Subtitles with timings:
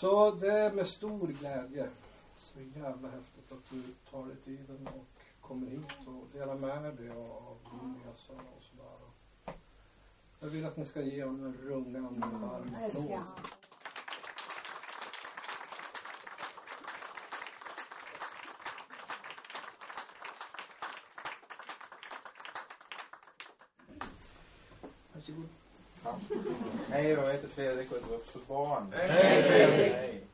[0.00, 1.88] Så det är med stor glädje.
[2.36, 5.06] Så jävla häftigt att du tar dig tiden och
[5.40, 9.58] kommer hit och delar med dig av din resa och sådär.
[10.40, 13.10] Jag vill att ni ska ge honom en rungande varm applåd.
[13.10, 13.22] ha.
[25.12, 25.48] Varsågod.
[26.04, 26.18] Ja.
[26.98, 28.92] Hej då, jag heter Fredrik och är ett vuxet barn.
[28.96, 29.92] Hej, Fredrik.
[29.92, 30.26] Hej.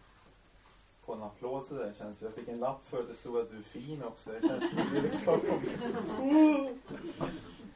[1.06, 2.24] På en applåd sådär känns det.
[2.24, 4.30] Jag fick en lapp för att det stod att du är fin också.
[4.30, 4.64] Det känns
[5.02, 5.40] liksom...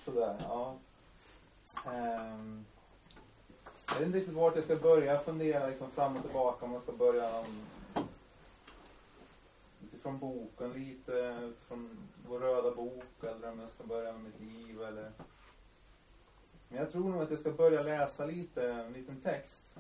[0.05, 0.77] Sådär, ja.
[1.87, 2.65] Ehm,
[3.89, 6.83] jag vet inte riktigt vart jag ska börja fundera liksom fram och tillbaka om jag
[6.83, 7.65] ska börja um,
[9.85, 11.99] utifrån boken lite, utifrån
[12.29, 15.11] vår röda bok eller om jag ska börja med mitt liv eller
[16.69, 19.77] men jag tror nog att jag ska börja läsa lite, en liten text.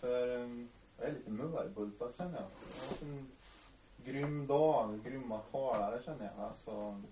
[0.00, 0.68] För um,
[0.98, 2.42] jag är lite mörbultad känner jag.
[2.42, 3.32] Jag har haft en
[4.04, 6.44] grym dag, grymma talare känner jag.
[6.44, 7.02] Alltså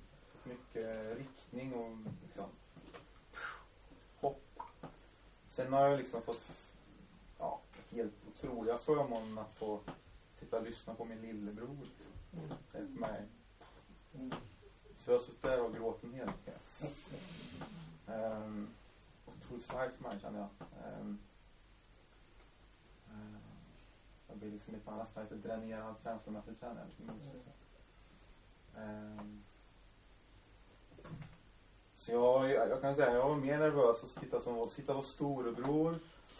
[0.43, 2.51] mycket riktning och liksom
[4.21, 4.61] hopp.
[5.49, 6.43] Sen har jag liksom fått
[7.39, 9.81] ja, helt otroliga förmånen att få
[10.41, 11.87] sitta och lyssna på min lillebror.
[12.73, 13.23] Det är för mig.
[14.97, 16.91] Så jag har suttit där och gråtit en hel del.
[18.15, 18.69] Ehm, um,
[19.27, 20.49] otroligt starkt för mig känner jag.
[21.01, 21.19] Um,
[23.11, 23.37] um,
[24.29, 27.15] jag blir liksom lite annars lite dränerad känslomässigt känner jag.
[28.85, 29.45] Um,
[31.95, 35.03] så jag, jag, jag kan säga jag var mer nervös att sitta som sitta på
[35.03, 35.99] storebror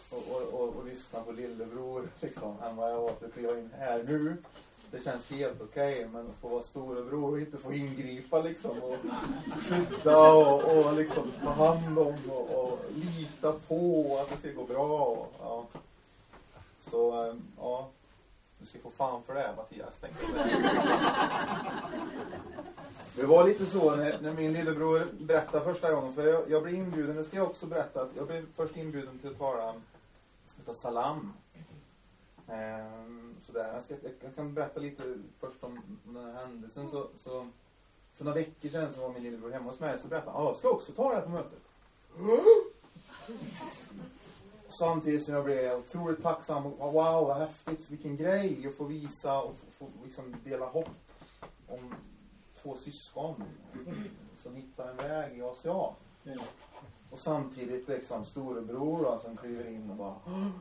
[0.09, 3.57] och, och, och, och lyssna på lillebror liksom än vad jag var för att kliva
[3.57, 4.37] in här nu.
[4.91, 8.97] Det känns helt okej men att få vara storebror och inte få ingripa liksom och
[9.61, 14.63] skydda och, och liksom ta hand om och, och lita på att det ska gå
[14.63, 15.05] bra.
[15.05, 15.65] Och, ja.
[16.81, 17.89] Så ehm, ja,
[18.59, 20.47] du ska få fan för det Mattias tänkte jag.
[23.15, 26.75] Det var lite så när, när min lillebror berättade första gången, för jag, jag blev
[26.75, 29.73] inbjuden, det ska jag också berätta, att jag blev först inbjuden till att tala
[30.59, 31.33] utav Salam.
[32.51, 33.73] Ehm, sådär.
[33.73, 35.03] Jag, ska, jag, kan berätta lite
[35.39, 36.87] först om den här händelsen.
[36.87, 37.47] Så, så,
[38.15, 40.47] för några veckor sedan så var min lillebror hemma hos mig så berättade han, ah,
[40.47, 41.59] jag ska också ta det här på mötet.
[44.67, 46.65] Samtidigt som jag blev otroligt tacksam.
[46.65, 47.89] och, ah, Wow, vad häftigt.
[47.89, 50.89] Vilken grej att få visa och få, få liksom dela hopp
[51.67, 51.95] om
[52.61, 53.43] två syskon
[54.37, 55.95] som hittar en väg i ACA.
[57.11, 60.15] Och samtidigt liksom storebror då, som kliver in och bara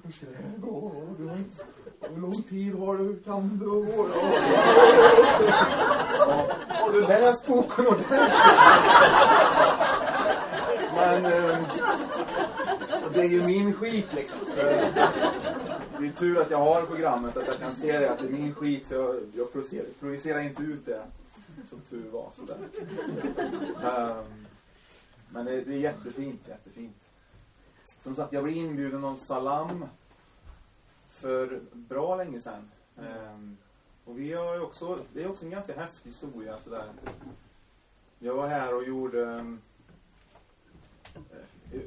[0.05, 0.93] Hur ska det här gå?
[1.19, 1.65] Du har inte...
[2.01, 3.19] Hur lång tid har du?
[3.19, 3.67] Kan du?
[3.67, 4.09] Och,
[6.19, 8.21] ja, har du läst boken ordentligt?
[10.95, 11.59] Men eh,
[13.15, 14.39] det är ju min skit liksom.
[14.47, 14.63] Så,
[16.01, 18.33] det är tur att jag har programmet, att jag kan se det, att det är
[18.33, 18.87] min skit.
[18.87, 21.03] Så jag, jag projicerar, projicerar inte ut det.
[21.69, 22.31] Som tur var.
[22.37, 22.57] Sådär.
[24.11, 24.47] Um,
[25.31, 26.97] men det, det är jättefint, jättefint.
[28.01, 29.85] Som sagt, jag blev inbjuden av Salam
[31.11, 32.71] för bra länge sedan.
[32.99, 33.57] Ehm,
[34.05, 36.93] och vi har ju också, det är också en ganska häftig historia sådär.
[38.19, 39.61] Jag var här och gjorde um,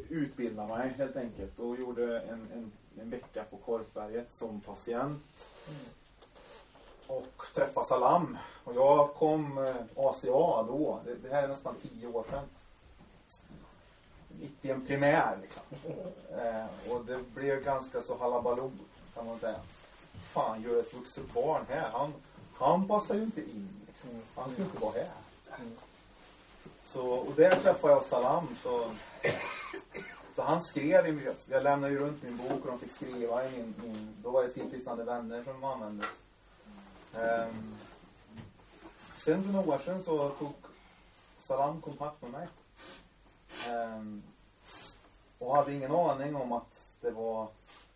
[0.09, 2.71] utbildade mig helt enkelt och gjorde en, en,
[3.01, 5.23] en vecka på Korpberget som patient.
[7.07, 8.37] Och träffade Salam.
[8.63, 12.45] Och jag kom eh, ACA då, det, det här är nästan tio år sedan
[14.39, 15.63] mitt i en primär liksom.
[16.31, 18.71] Eh, och det blev ganska så halabaloo
[19.15, 19.59] kan man säga.
[20.33, 21.89] Fan, gör ett vuxet barn här?
[21.91, 22.13] Han,
[22.53, 24.09] han passar ju inte in liksom.
[24.35, 25.09] Han ska inte vara här.
[26.83, 28.91] Så, och där träffade jag Salam så,
[30.35, 33.51] så han skrev i jag lämnade ju runt min bok och de fick skriva i
[33.51, 36.09] min, min då var det tillfrisknande vänner som användes.
[37.13, 37.75] Um,
[39.17, 40.53] sen för några år sedan så tog
[41.37, 42.47] Salam kontakt med mig.
[43.69, 44.23] Ehm,
[45.39, 47.47] och hade ingen aning om att det var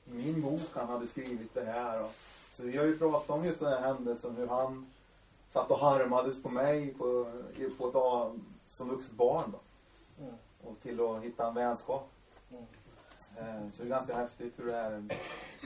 [0.05, 2.03] min bok han hade skrivit det här.
[2.03, 2.11] Och,
[2.51, 4.91] så vi har ju pratat om just den här händelsen, hur han
[5.49, 7.31] satt och harmades på mig på,
[7.77, 8.41] på ett
[8.71, 9.59] som vuxet barn då.
[10.23, 10.35] Mm.
[10.63, 12.09] Och till att hitta en vänskap.
[12.51, 12.65] Mm.
[13.37, 15.03] Ehm, så det är ganska häftigt hur det här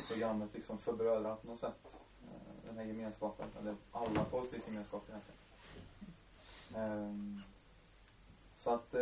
[0.07, 1.79] programmet liksom förbrödrar på något sätt.
[2.23, 5.39] eh, Den här gemenskapen, eller alla tolkningsgemenskapen egentligen.
[6.75, 7.41] Ehm,
[8.63, 8.93] så att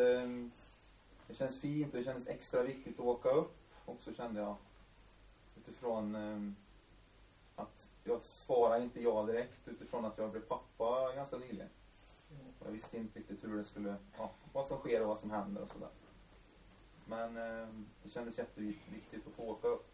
[1.28, 3.58] det känns fint och det kändes extra viktigt att åka upp.
[3.86, 4.56] Och så kände jag
[5.58, 6.56] utifrån ehm,
[7.56, 11.70] att jag svarade inte ja direkt utifrån att jag blev pappa ganska nyligen.
[12.66, 15.62] Jag visste inte riktigt hur det skulle, ja, vad som sker och vad som händer
[15.62, 15.90] och sådär.
[17.06, 19.88] Men ehm, det kändes jätteviktigt att få åka upp.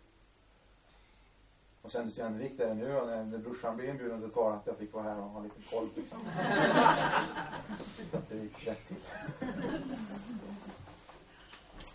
[1.81, 4.77] Och kändes ju ännu viktigare nu när, när brorsan blev inbjuden till tal att jag
[4.77, 6.19] fick vara här och ha lite koll liksom.
[8.11, 8.97] Så att det gick rätt till.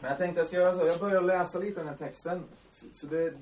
[0.00, 0.86] Men jag tänkte jag ska göra så.
[0.86, 2.44] Jag börjar läsa lite den här texten.
[2.94, 3.34] Så det,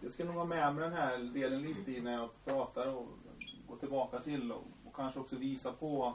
[0.00, 3.06] jag ska nog ha med mig den här delen lite i när jag pratar och
[3.68, 6.14] går tillbaka till och, och kanske också visa på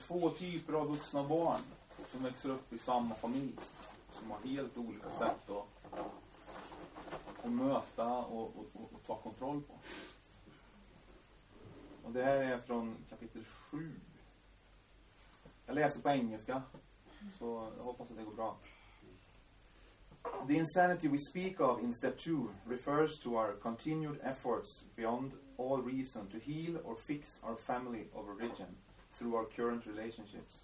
[0.00, 1.60] två typer av vuxna barn
[2.12, 3.56] som växer upp i samma familj.
[4.12, 5.98] Som har helt olika sätt att,
[7.44, 9.74] att möta och, och, och, och ta kontroll på.
[12.04, 13.92] Och det här är från kapitel 7.
[15.66, 16.62] Jag läser på engelska.
[17.38, 18.56] Så jag hoppas att det går bra.
[20.48, 25.82] The insanity we speak of in step two refers to our continued efforts beyond all
[25.82, 28.76] reason to heal or fix our family of origin
[29.12, 30.62] through our current relationships.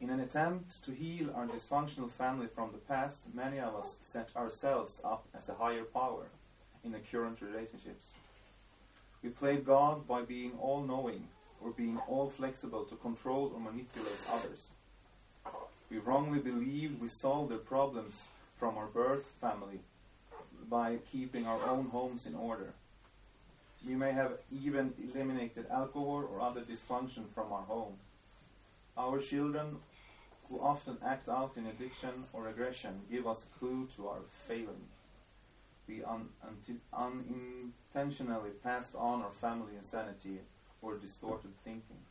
[0.00, 4.30] In an attempt to heal our dysfunctional family from the past, many of us set
[4.36, 6.28] ourselves up as a higher power
[6.84, 8.14] in the current relationships.
[9.22, 11.26] We played God by being all knowing
[11.60, 14.68] or being all flexible to control or manipulate others.
[15.90, 19.80] We wrongly believe we solve their problems from our birth family
[20.68, 22.74] by keeping our own homes in order.
[23.86, 27.94] We may have even eliminated alcohol or other dysfunction from our home.
[28.96, 29.76] Our children,
[30.48, 34.88] who often act out in addiction or aggression, give us a clue to our failing.
[35.86, 36.28] We un-
[36.92, 40.40] unintentionally passed on our family insanity
[40.82, 42.02] or distorted thinking.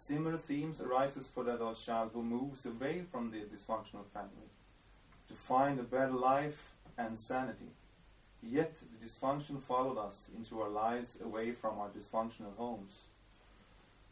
[0.00, 4.48] Similar themes arises for the adult child who moves away from the dysfunctional family
[5.26, 7.72] to find a better life and sanity.
[8.40, 12.92] Yet the dysfunction followed us into our lives away from our dysfunctional homes.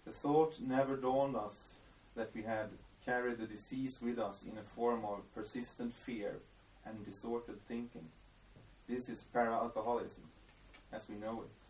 [0.04, 1.74] The thought never dawned us
[2.16, 2.68] that we had
[3.04, 6.40] carried the disease with us in a form of persistent fear
[6.84, 8.08] and distorted thinking.
[8.88, 10.24] This is para-alcoholism,
[10.92, 11.65] as we know it.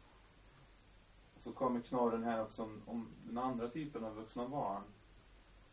[1.46, 4.82] Så kommer knorren här också om, om den andra typen av vuxna barn.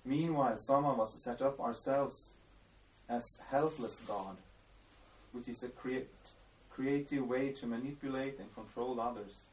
[0.04, 2.30] Meanwhile, some of us set up ourselves
[3.08, 4.38] as helpless God,
[5.32, 6.34] which is a create,
[6.76, 9.46] creative way to manipulate and control others.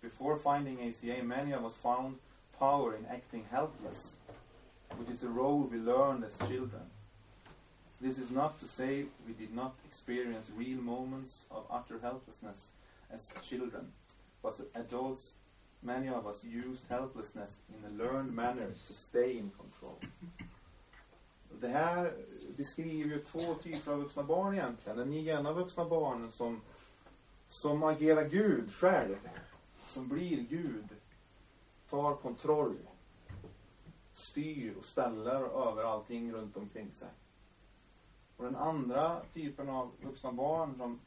[0.00, 2.18] Before finding ACA, many of us found
[2.58, 4.16] power in acting helpless,
[4.96, 6.90] which is a role we learned as children.
[8.00, 12.70] This is not to say we did not experience real moments of utter helplessness
[13.12, 13.92] as children,
[14.42, 15.34] but as adults,
[15.80, 19.96] many of us used helplessness in a learned manner to stay in control.
[21.60, 22.12] Det här
[22.56, 24.98] beskriver ju två typer av vuxna barn egentligen.
[24.98, 26.60] Den ena vuxna barnen som,
[27.48, 29.16] som agerar Gud själv,
[29.86, 30.88] som blir Gud,
[31.90, 32.76] tar kontroll,
[34.14, 37.08] styr och ställer över allting runt omkring sig.
[38.36, 41.00] Och den andra typen av vuxna barn som,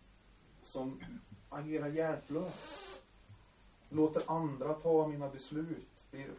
[0.63, 0.99] som
[1.49, 2.90] agerar hjälplöst.
[3.93, 6.11] Låter andra ta mina beslut.
[6.11, 6.29] Blir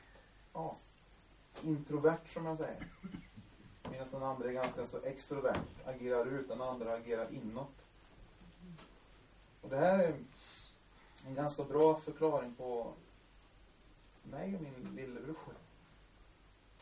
[0.52, 0.76] ja,
[1.62, 2.86] introvert som jag säger.
[3.90, 5.62] Medan den andra är ganska så extrovert.
[5.84, 7.84] Agerar ut, den andra agerar inåt.
[9.62, 10.14] Och det här är
[11.26, 12.94] en ganska bra förklaring på
[14.22, 15.36] mig och min lillebror.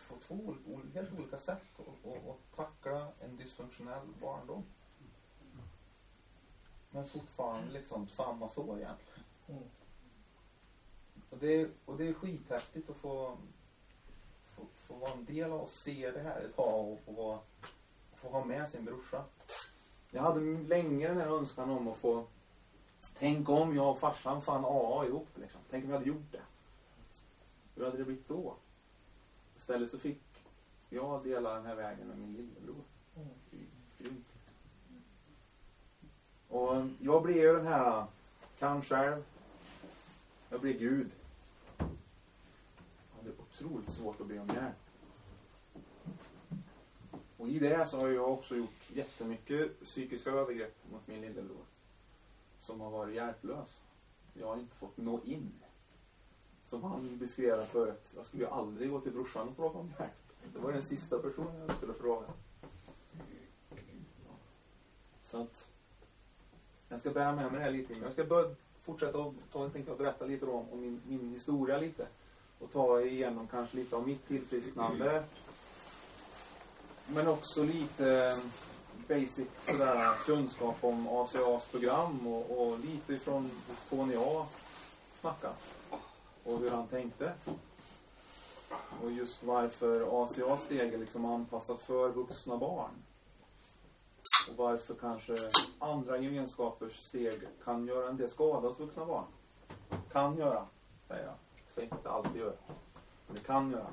[0.08, 0.54] Två, två
[0.94, 4.64] helt olika sätt att, tackla en dysfunktionell barndom.
[6.90, 9.24] Men fortfarande liksom samma så egentligen.
[9.48, 9.62] Mm.
[11.30, 13.36] Och det, och det är skithäftigt att få,
[14.56, 17.38] få, få vara en del av och se det här ett tag och få, vara,
[18.14, 19.24] få ha med sin brorsa.
[20.10, 22.26] Jag hade länge den här önskan om att få
[23.18, 25.60] Tänk om jag och farsan fann AA ihop liksom.
[25.70, 26.42] Tänk om vi hade gjort det.
[27.74, 28.54] Hur hade det blivit då?
[29.56, 30.20] Istället så fick
[30.88, 32.84] jag dela den här vägen med min lillebror.
[33.98, 34.24] Mm.
[36.48, 38.06] Och jag blev ju den här,
[38.58, 39.24] kan själv.
[40.48, 41.10] Jag blev Gud.
[43.60, 44.76] Otroligt svårt att be om hjälp.
[47.36, 51.64] Och i det så har jag också gjort jättemycket psykiska övergrepp mot min lillebror.
[52.60, 53.68] Som har varit hjälplös.
[54.34, 55.52] Jag har inte fått nå in.
[56.66, 58.12] Som han beskrev det förut.
[58.16, 60.12] Jag skulle ju aldrig gå till brorsan och fråga om hjälp.
[60.52, 62.26] Det var den sista personen jag skulle fråga.
[65.22, 65.68] Så att
[66.88, 67.92] jag ska bära med mig det här lite.
[67.92, 71.32] Men jag ska börja fortsätta och ta, tänka och berätta lite om, om min, min
[71.32, 72.06] historia lite.
[72.60, 75.24] Och ta igenom kanske lite av mitt tillfrisknande.
[77.06, 78.38] Men också lite
[79.08, 83.50] basic sådär, kunskap om ACAs program och, och lite ifrån
[83.88, 84.46] Tony A
[85.20, 85.50] snacka.
[86.44, 87.32] Och hur han tänkte.
[89.02, 92.90] Och just varför ACAs steg är liksom anpassat för vuxna barn.
[94.50, 95.36] Och varför kanske
[95.78, 99.24] andra gemenskapers steg kan göra en del skada hos vuxna barn.
[100.12, 100.66] Kan göra,
[101.08, 101.34] säger jag.
[101.80, 102.54] Så inte alltid göra.
[103.26, 103.86] Men det kan göra.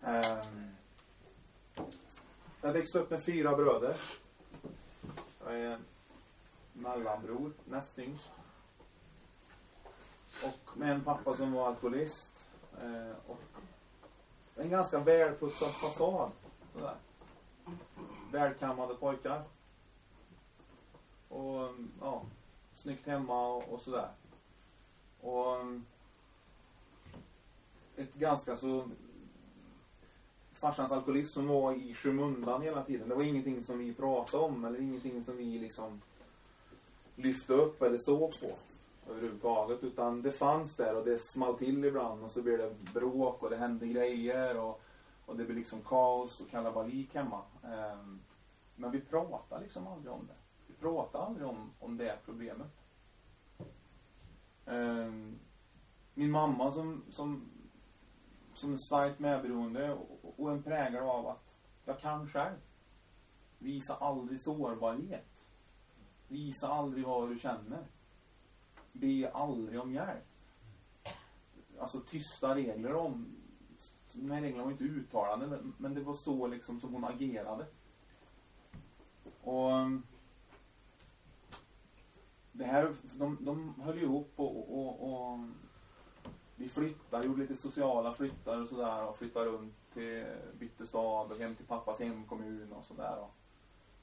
[0.00, 0.76] Um,
[2.62, 3.96] jag växte upp med fyra bröder.
[5.44, 5.78] Jag är
[6.72, 8.30] mellanbror, näst yngst.
[10.44, 12.50] Och med en pappa som var alkoholist.
[12.82, 13.40] Eh, och
[14.56, 16.30] en ganska välputsad fasad.
[16.72, 16.96] Sådär.
[18.32, 19.42] Välkammade pojkar.
[21.28, 22.22] Och ja,
[22.74, 24.10] snyggt hemma och, och sådär.
[25.20, 25.84] Och mm,
[27.96, 28.88] ett ganska så
[30.52, 33.08] farsans alkoholism som var i skymundan hela tiden.
[33.08, 36.00] Det var ingenting som vi pratade om eller ingenting som vi liksom
[37.16, 38.50] lyfte upp eller såg på
[39.10, 39.84] överhuvudtaget.
[39.84, 43.50] Utan det fanns där och det small till ibland och så blev det bråk och
[43.50, 44.80] det hände grejer och,
[45.26, 47.42] och det blev liksom kaos och kalabalik hemma.
[47.64, 48.20] Ehm,
[48.76, 50.34] men vi pratade liksom aldrig om det.
[50.66, 52.79] Vi pratade aldrig om, om det problemet.
[54.70, 55.38] Ehm,
[56.14, 57.50] min mamma som, som,
[58.54, 62.56] som är starkt medberoende och, och en prägel av att jag kan själv.
[63.58, 65.26] Visa aldrig sårbarhet.
[66.28, 67.86] Visa aldrig vad du känner.
[68.92, 70.24] Be aldrig om hjälp.
[71.78, 73.36] Alltså tysta regler om...
[74.12, 77.66] De här reglerna var inte uttalade, men, men det var så liksom som hon agerade.
[79.42, 79.70] Och...
[79.70, 80.02] Ehm,
[82.60, 85.38] det här, de, de höll ihop och, och, och
[86.56, 90.26] vi flyttade, gjorde lite sociala flyttar och sådär och flyttade runt till,
[90.58, 93.26] bytte stad och hem till pappas hemkommun och sådär.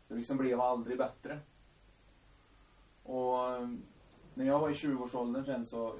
[0.07, 1.39] Det liksom blev aldrig bättre.
[3.03, 3.37] Och
[4.33, 5.99] när jag var i 20-årsåldern sen så,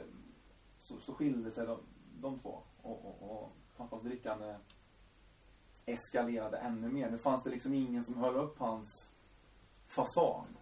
[0.77, 1.79] så, så skilde sig de,
[2.21, 2.63] de två.
[2.81, 4.55] Och, och, och pappas drickande
[5.85, 7.11] eskalerade ännu mer.
[7.11, 9.13] Nu fanns det liksom ingen som höll upp hans
[9.87, 10.56] fasad.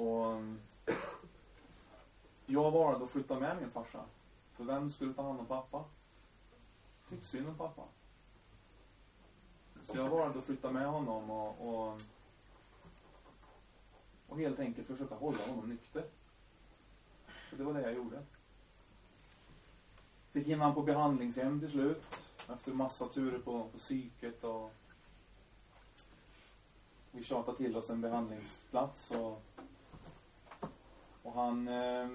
[0.00, 0.42] Och
[2.46, 4.04] jag valde att flytta med min farsa.
[4.52, 5.84] För vem skulle ta hand om pappa?
[7.08, 7.82] Tyckte synd om pappa.
[9.84, 12.00] Så jag valde att flytta med honom och, och
[14.30, 16.04] och helt enkelt försöka hålla honom nykter.
[17.50, 18.22] Så det var det jag gjorde.
[20.32, 22.04] Fick in honom på behandlingshem till slut.
[22.48, 24.72] Efter massa turer på, på psyket och
[27.10, 29.42] vi tjatade till oss en behandlingsplats och,
[31.22, 32.08] och han eh,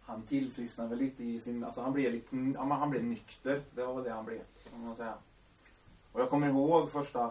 [0.00, 3.62] han tillfrisknade väl lite i sin, alltså han blev lite, ja, han blev nykter.
[3.74, 5.14] Det var väl det han blev, kan man säga.
[6.12, 7.30] Och jag kommer ihåg första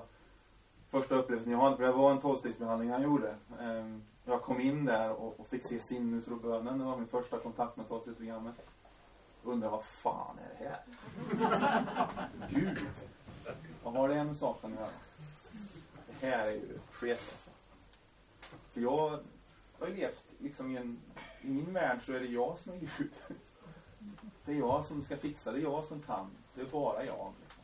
[0.90, 3.36] första upplevelsen jag hade, för det var en tolvstegsbehandling han gjorde.
[3.60, 6.80] Eh, jag kom in där och fick se sinnesrobönen.
[6.80, 8.56] Det var min första kontakt med tolvstegsprogrammet.
[9.44, 10.80] Undrar vad fan är det här?
[12.50, 12.78] Gud!
[13.84, 14.88] Vad har det med sak att göra?
[16.20, 17.47] Det här är ju skit.
[18.78, 19.20] För jag
[19.80, 21.00] har levt liksom i en...
[21.42, 23.14] I min värld så är det jag som är Gud.
[24.46, 26.32] Det är jag som ska fixa, det är jag som kan.
[26.56, 27.34] Det är bara jag.
[27.42, 27.64] Liksom.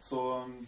[0.00, 0.66] Så mm,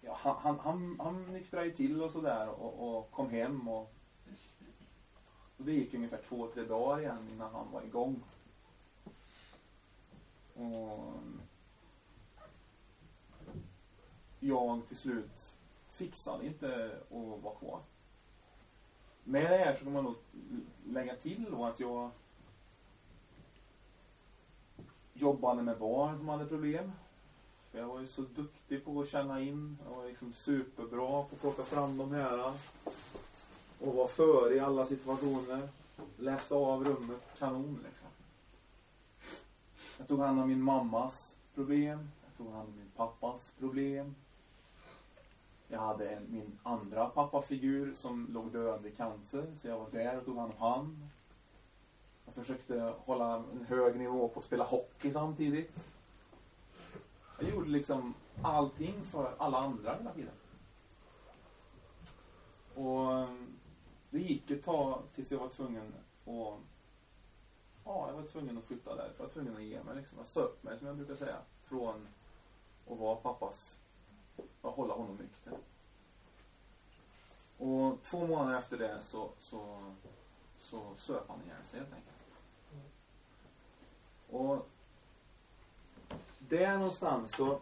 [0.00, 3.94] ja, han, han, han, han nyktrade ju till och sådär och, och, kom hem och,
[5.56, 8.22] och det gick ungefär två, tre dagar igen innan han var igång.
[10.54, 11.40] Och mm,
[14.40, 15.56] jag till slut
[15.90, 17.80] fixade inte att vara kvar.
[19.24, 20.14] Med det här så kan man nog
[20.86, 22.10] lägga till då att jag
[25.12, 26.92] jobbade med barn som hade problem.
[27.70, 29.78] För jag var ju så duktig på att känna in.
[29.84, 32.52] Jag var liksom superbra på att plocka fram de här.
[33.80, 35.68] Och var före i alla situationer.
[36.16, 38.08] Läste av rummet kanon liksom.
[39.98, 42.10] Jag tog hand om min mammas problem.
[42.24, 44.14] Jag tog hand om min pappas problem.
[45.72, 49.56] Jag hade en, min andra pappafigur som låg döende i cancer.
[49.56, 51.10] Så jag var där och tog hand om han.
[52.24, 55.84] Jag försökte hålla en hög nivå på att spela hockey samtidigt.
[57.40, 60.34] Jag gjorde liksom allting för alla andra hela tiden.
[62.74, 63.28] Och
[64.10, 66.60] det gick ett tag tills jag var tvungen att
[67.84, 69.12] Ja, jag var tvungen att flytta där.
[69.18, 70.18] Jag var tvungen att ge mig liksom.
[70.18, 71.36] Jag sa upp mig som jag brukar säga.
[71.64, 72.08] Från
[72.90, 73.80] att vara pappas,
[74.62, 75.52] att hålla honom nykter.
[77.58, 79.92] Och två månader efter det så, så,
[80.58, 82.16] så söp han ihjäl sig helt enkelt.
[84.30, 84.68] Och
[86.38, 87.60] där någonstans så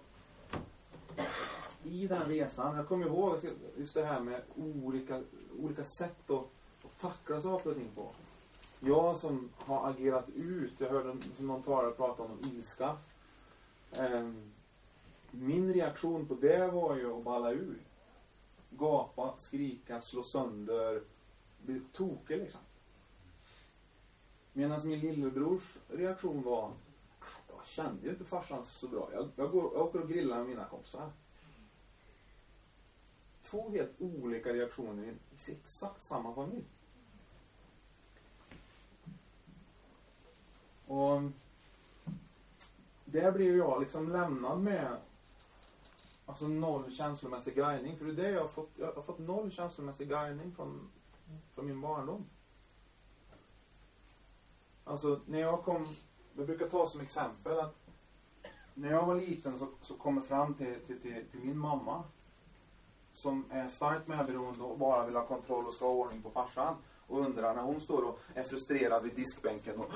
[1.84, 3.38] i den resan, jag kommer ihåg
[3.76, 5.22] just det här med olika,
[5.58, 6.46] olika sätt att,
[6.84, 8.10] att tackla saker och ting på.
[8.80, 12.96] jag som har agerat ut, jag hörde som någon talare prata om ilska.
[13.92, 14.32] Eh,
[15.30, 17.78] min reaktion på det var ju att balla ur.
[18.70, 21.02] Gapa, skrika, slå sönder,
[21.62, 22.60] bli tokig liksom.
[24.52, 26.72] Medan min lillebrors reaktion var
[27.58, 29.10] jag kände ju inte farsan så bra.
[29.12, 31.10] Jag, jag, går, jag åker och grillar med mina kompisar.
[33.42, 35.14] Två helt olika reaktioner
[35.46, 36.64] i exakt samma familj.
[40.86, 41.22] Och
[43.04, 44.96] där blev jag liksom lämnad med
[46.28, 47.96] alltså noll känslomässig guidning.
[47.96, 48.70] För det är det jag har fått.
[48.78, 50.90] Jag har fått noll känslomässig guidning från,
[51.54, 52.24] från min barndom.
[54.84, 55.86] Alltså när jag kom,
[56.36, 57.74] jag brukar ta som exempel att
[58.74, 62.04] när jag var liten så, så kom jag fram till, till, till, till min mamma
[63.14, 66.76] som är starkt medberoende och bara vill ha kontroll och ska ha ordning på farsan.
[67.06, 69.92] Och undrar när hon står och är frustrerad vid diskbänken och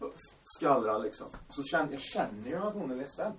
[0.44, 1.26] skallrar liksom.
[1.50, 3.32] Så känner, jag känner ju att hon är ledsen.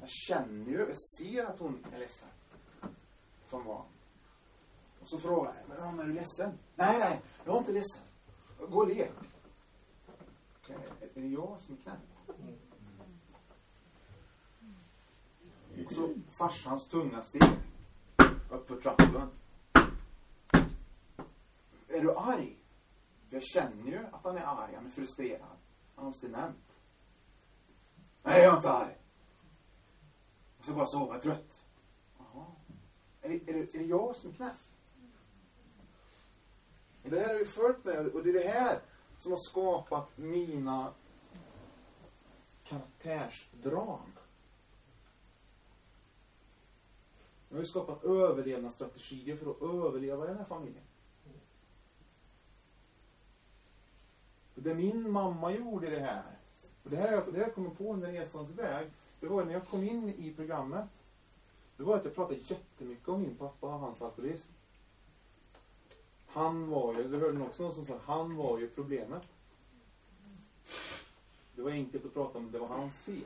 [0.00, 2.28] Jag känner ju, jag ser att hon är ledsen.
[3.48, 3.84] Som var.
[5.00, 6.58] Och så frågar jag, men mamma är du ledsen?
[6.74, 8.02] Nej, nej, jag är inte ledsen.
[8.58, 9.12] Gå och lek.
[10.62, 10.76] Okej,
[11.14, 11.98] är det jag som är knäpp?
[15.86, 17.42] Och så farsans tunga steg.
[18.50, 19.30] Upp för trappan.
[21.88, 22.56] Är du arg?
[23.30, 24.74] Jag känner ju att han är arg.
[24.74, 25.56] Han är frustrerad.
[25.94, 26.56] Han är obstinent.
[28.22, 28.99] Nej, jag är inte arg.
[30.60, 31.06] Jag ska bara sova.
[31.06, 31.62] Jag är trött.
[32.18, 32.46] Jaha.
[33.22, 34.52] Är det, är, det, är det jag som är knäpp?
[37.02, 37.98] Det här har ju följt mig.
[37.98, 38.80] Och det är det här
[39.16, 40.92] som har skapat mina
[42.64, 44.00] karaktärsdrag.
[47.48, 50.84] Jag har ju skapat överlevnadsstrategier för att överleva i den här familjen.
[54.54, 56.38] Det min mamma gjorde det här,
[56.82, 58.90] och det här, det här jag kommit på under resans väg,
[59.20, 60.88] det var när jag kom in i programmet,
[61.76, 64.52] det var att jag pratade jättemycket om min pappa och hans alkoholism.
[66.26, 69.22] Han var ju, du hörde också någon som sa, han var ju problemet.
[71.56, 73.24] Det var enkelt att prata om det var hans fel.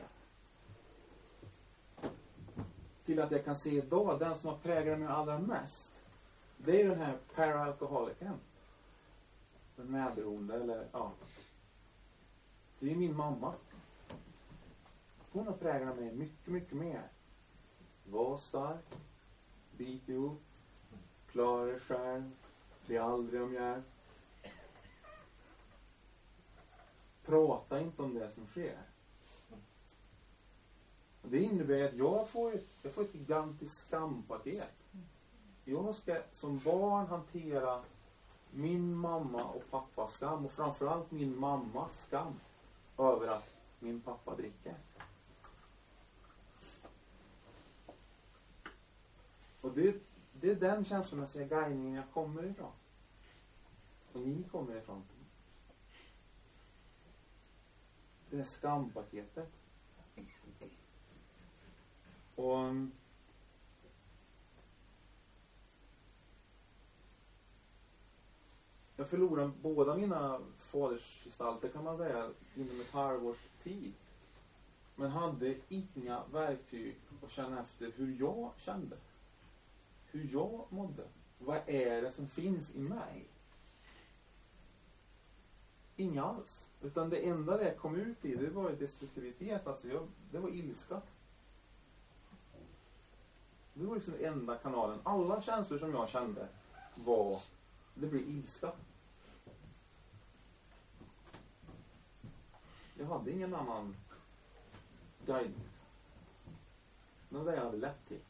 [3.05, 5.93] Till att jag kan se idag, den som har präglat mig allra mest,
[6.57, 8.39] det är den här paralkoholikern.
[9.77, 11.13] Den medberoende, eller ja.
[12.79, 13.53] Det är min mamma.
[15.35, 17.09] Hon har präglat mig mycket, mycket mer.
[18.05, 18.95] Var stark.
[19.77, 20.43] Bit ihop.
[21.31, 22.31] Klara dig själv.
[22.87, 23.85] Bli aldrig om hjälp.
[27.25, 28.79] Prata inte om det som sker.
[31.23, 34.75] Och det innebär att jag får ett, jag får ett gigantiskt skampaket.
[35.65, 37.83] Jag ska som barn hantera
[38.51, 42.41] min mamma och pappas skam och framförallt min mammas skam
[42.99, 44.75] över att min pappa dricker.
[49.65, 49.97] Och det,
[50.33, 52.73] det är den känslomässiga guidningen jag kommer ifrån.
[54.13, 55.03] Och ni kommer ifrån.
[58.31, 59.49] Det är skampaketet.
[62.35, 62.93] Och mm,
[68.97, 73.93] jag förlorade båda mina fadersgestalter kan man säga inom ett halvårs tid.
[74.97, 78.97] Men hade inga verktyg att känna efter hur jag kände.
[80.15, 81.05] Hur jag mådde.
[81.39, 83.27] Vad är det som finns i mig?
[85.97, 86.69] Inga alls.
[86.83, 89.67] Utan det enda det kom ut i, det var ju destruktivitet.
[89.67, 91.01] Alltså jag, det var ilska.
[93.75, 94.99] Det var liksom den enda kanalen.
[95.03, 96.49] Alla känslor som jag kände
[96.95, 97.41] var,
[97.95, 98.73] det blev ilska.
[102.95, 103.97] Jag hade ingen annan
[105.27, 105.61] guide.
[107.29, 108.21] Det var det jag hade lätt till.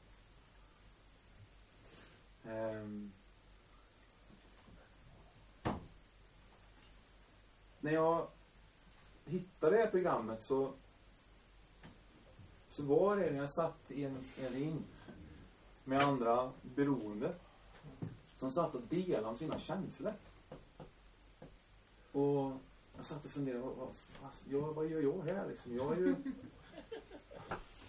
[2.44, 3.12] Um,
[7.80, 8.26] när jag
[9.24, 10.72] hittade det här programmet så
[12.74, 14.85] så var det när jag satt i en, en ring
[15.85, 17.35] med andra beroende
[18.38, 20.12] som satt och delade om sina känslor.
[22.12, 22.52] Och
[22.96, 25.76] jag satt och funderade, vad, vad, jag, vad gör jag här liksom?
[25.76, 26.14] Jag är ju...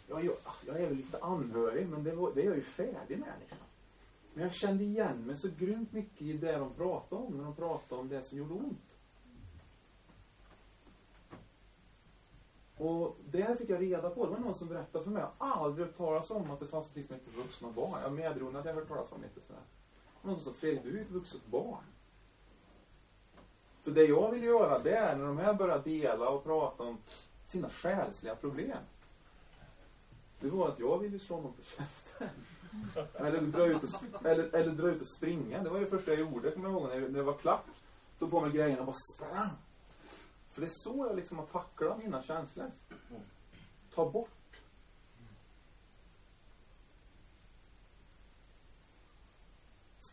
[0.07, 3.19] Jag, jag, jag är väl lite anhörig, men det, var, det är jag ju färdig
[3.19, 3.64] med liksom.
[4.35, 7.55] Men jag kände igen mig så grymt mycket i det de pratade om, när de
[7.55, 8.97] pratade om det som gjorde ont.
[12.77, 14.25] Och det fick jag reda på.
[14.25, 15.23] Det var någon som berättade för mig.
[15.39, 18.01] Jag har aldrig hört talas om att det fanns något som hette vuxna barn.
[18.01, 19.61] Jag medberoende hade jag hört talas om lite sådär.
[20.21, 21.83] Någon som sa, Fredrik, du är ett vuxet barn.
[23.81, 26.97] För det jag vill göra det är när de här börjar dela och prata om
[27.45, 28.77] sina själsliga problem.
[30.39, 32.29] Det var att jag ville slå någon på käften.
[33.13, 35.63] Eller dra ut och, eller, eller dra ut och springa.
[35.63, 37.65] Det var det första jag gjorde, kommer jag ihåg, när det var klart.
[38.19, 39.49] Tog på mig grejerna och bara sprang.
[40.51, 42.71] För det är så jag liksom har tacklat mina känslor.
[43.95, 44.29] Ta bort.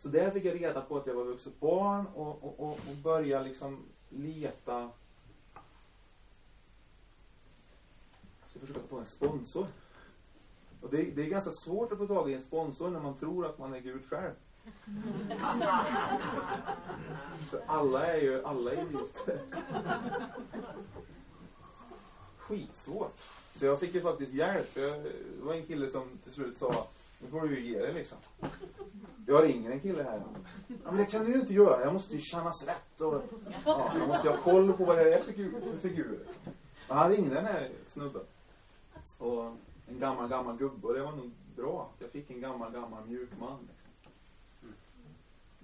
[0.02, 2.96] Så där fick jag reda på att jag var vuxet barn och, och, och, och
[3.02, 4.90] började liksom leta.
[8.40, 9.66] Jag ska försöka få en sponsor.
[10.82, 13.46] Och det, det är ganska svårt att få tag i en sponsor när man tror
[13.46, 14.32] att man är Gud själv.
[17.50, 19.40] För alla är ju, alla är idioter.
[22.38, 23.18] Skitsvårt.
[23.56, 24.68] Så jag fick ju faktiskt hjälp.
[24.74, 26.86] Jag, det var en kille som till slut sa,
[27.18, 28.18] nu får du ju ge dig liksom.
[29.26, 30.22] Jag ringer en kille här.
[30.66, 31.84] Ja, men det kan du ju inte göra.
[31.84, 33.22] Jag måste ju kännas rätt och
[33.64, 35.60] ja, jag måste ju ha koll på vad det är för figur.
[35.60, 36.18] För figur.
[36.88, 38.22] Och han ringde den här snubben.
[39.18, 39.56] Och
[39.88, 40.86] en gammal, gammal gubbe.
[40.86, 41.90] Och det var nog bra.
[41.98, 43.58] Jag fick en gammal, gammal mjuk man.
[43.68, 43.90] Liksom.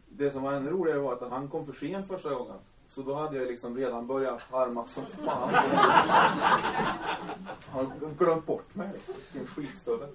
[0.09, 2.59] Det som var ännu roligare var att han kom för sent första gången.
[2.91, 5.55] Så då hade jag liksom redan börjat harma som fan.
[7.71, 9.15] Han glömt bort mig liksom.
[9.33, 10.09] Vilken skitstövel.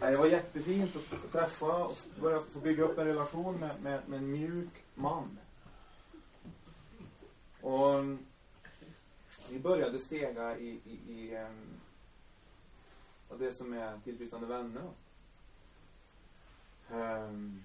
[0.00, 4.18] Det var jättefint att träffa och börja få bygga upp en relation med, med, med
[4.18, 5.38] en mjuk man.
[7.60, 8.04] Och
[9.50, 11.46] vi började stega i, i, i
[13.30, 14.90] och det som är tillfrisknande vänner.
[16.90, 17.62] Um,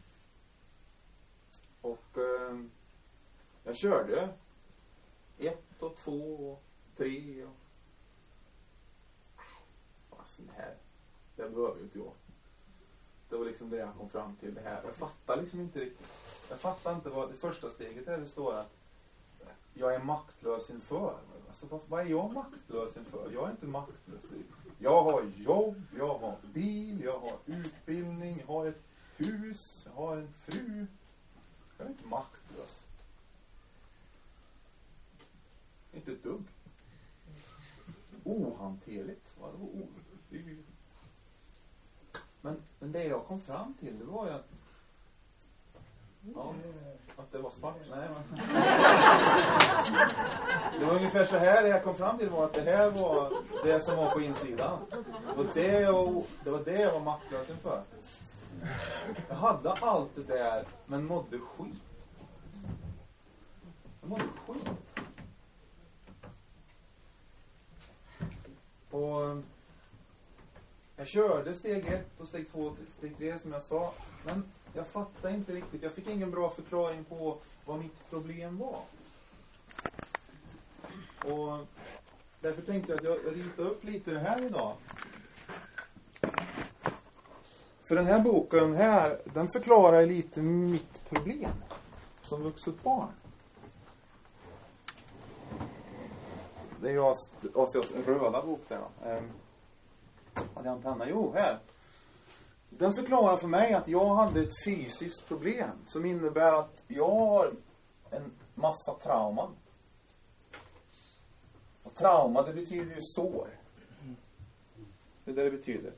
[1.82, 2.72] och um,
[3.64, 4.34] jag körde
[5.38, 6.64] ett och två och
[6.98, 7.56] tre och...
[9.38, 9.44] Äh,
[10.10, 10.76] Fasen, det här,
[11.36, 12.12] det behöver ju inte jag.
[13.30, 14.54] Det var liksom det jag kom fram till.
[14.54, 14.84] Det här.
[14.84, 16.08] Jag fattar liksom inte riktigt.
[16.50, 18.18] Jag fattar inte vad det första steget är.
[18.18, 18.72] Det står att
[19.78, 21.18] jag är maktlös inför.
[21.48, 23.32] Alltså vad, vad är jag maktlös inför?
[23.34, 24.24] Jag är inte maktlös.
[24.80, 28.84] Jag har jobb, jag har bil, jag har utbildning, jag har ett
[29.18, 30.88] hus, jag har en fru.
[31.78, 32.84] Jag är inte maktlös.
[35.94, 36.44] Inte ett dugg.
[38.24, 39.38] Ohanterligt.
[39.40, 39.70] Vadå?
[42.42, 44.50] Men, men det jag kom fram till, det var ju att
[46.34, 46.54] Ja,
[47.18, 47.76] att det var svart.
[47.90, 48.40] Nej, men.
[50.80, 53.34] Det var ungefär så här det jag kom fram till var att det här var
[53.64, 54.80] det som var på insidan.
[55.38, 57.82] Och det, jag, det var det jag var maktlös inför.
[59.30, 61.84] Jag hade allt det där, men mådde skit.
[64.02, 64.70] Jag mådde skit.
[68.92, 69.44] Och
[70.96, 73.94] jag körde steg ett och steg två och steg tre som jag sa.
[74.26, 74.44] Men
[74.76, 75.84] jag fattade inte riktigt.
[75.84, 78.80] Jag fick ingen bra förklaring på vad mitt problem var.
[81.32, 81.58] Och
[82.42, 84.74] därför tänkte jag att jag ritar upp lite det här idag.
[87.84, 91.52] För den här boken här, den förklarar lite mitt problem
[92.22, 93.08] som vuxet barn.
[96.82, 97.04] Det är ju
[97.56, 99.10] Asias röda bok där då.
[99.10, 99.32] Ehm,
[100.56, 101.06] hade jag en penna?
[101.10, 101.60] Jo, här.
[102.70, 107.54] Den förklarar för mig att jag hade ett fysiskt problem som innebär att jag har
[108.10, 109.56] en massa trauman.
[111.84, 113.48] Och trauma, det betyder ju sår.
[115.24, 115.94] Det är det det betyder.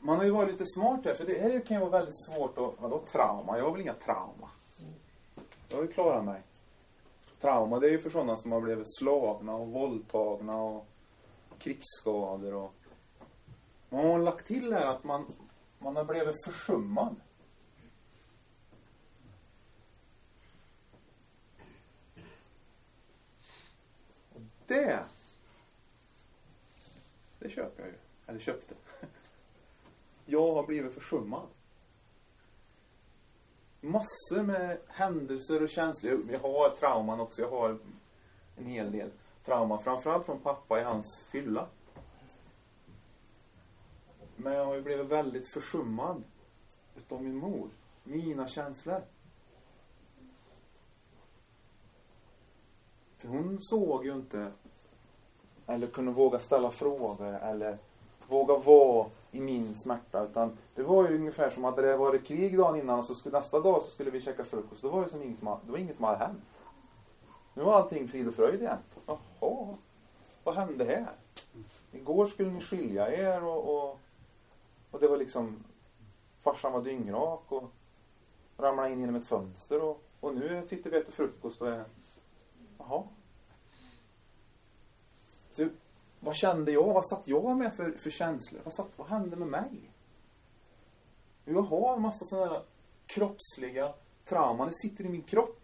[0.00, 2.58] Man har ju varit lite smart här, för det här kan ju vara väldigt svårt
[2.58, 2.82] att...
[2.82, 3.58] Vadå trauma?
[3.58, 4.50] Jag har väl inga trauma?
[5.68, 6.42] Jag har ju klarat mig.
[7.40, 10.86] Trauma, det är ju för sådana som har blivit slagna och våldtagna och
[11.58, 12.74] krigsskador och...
[13.88, 15.26] Man har lagt till här att man,
[15.84, 17.16] man har blivit försummad.
[24.32, 25.04] Och det,
[27.38, 27.98] det köper jag ju.
[28.26, 28.74] Eller köpte.
[30.24, 31.46] Jag har blivit försummad.
[33.80, 36.20] Massor med händelser och känslor.
[36.30, 37.42] Jag har trauman också.
[37.42, 37.78] Jag har
[38.56, 39.10] en hel del
[39.44, 39.78] trauma.
[39.78, 41.68] Framförallt från pappa i hans fylla.
[44.36, 46.22] Men jag har ju blivit väldigt försummad
[46.96, 47.68] utav min mor.
[48.04, 49.02] Mina känslor.
[53.18, 54.52] För hon såg ju inte
[55.66, 57.78] eller kunde våga ställa frågor eller
[58.28, 60.24] våga vara i min smärta.
[60.24, 63.38] Utan det var ju ungefär som att det varit krig dagen innan och så skulle,
[63.38, 64.82] nästa dag så skulle vi käka frukost.
[64.82, 66.60] Då var det som inget som, det var inget som hade hänt.
[67.54, 68.78] Nu var allting frid och fröjd igen.
[69.06, 69.76] Jaha,
[70.44, 71.10] vad hände här?
[71.92, 74.00] Igår skulle ni skilja er och, och
[74.94, 75.64] och det var liksom,
[76.40, 77.72] farsan var dyngrak och
[78.56, 81.84] ramlade in genom ett fönster och, Och nu sitter vi och äter frukost och är...
[82.78, 83.02] Jaha.
[85.50, 85.68] Så
[86.20, 86.94] vad kände jag?
[86.94, 88.60] Vad satt jag med för, för känslor?
[88.64, 89.90] Vad, satt, vad hände med mig?
[91.44, 92.62] Jag har en massa sådana där
[93.06, 94.66] kroppsliga trauman.
[94.66, 95.60] Det sitter i min kropp.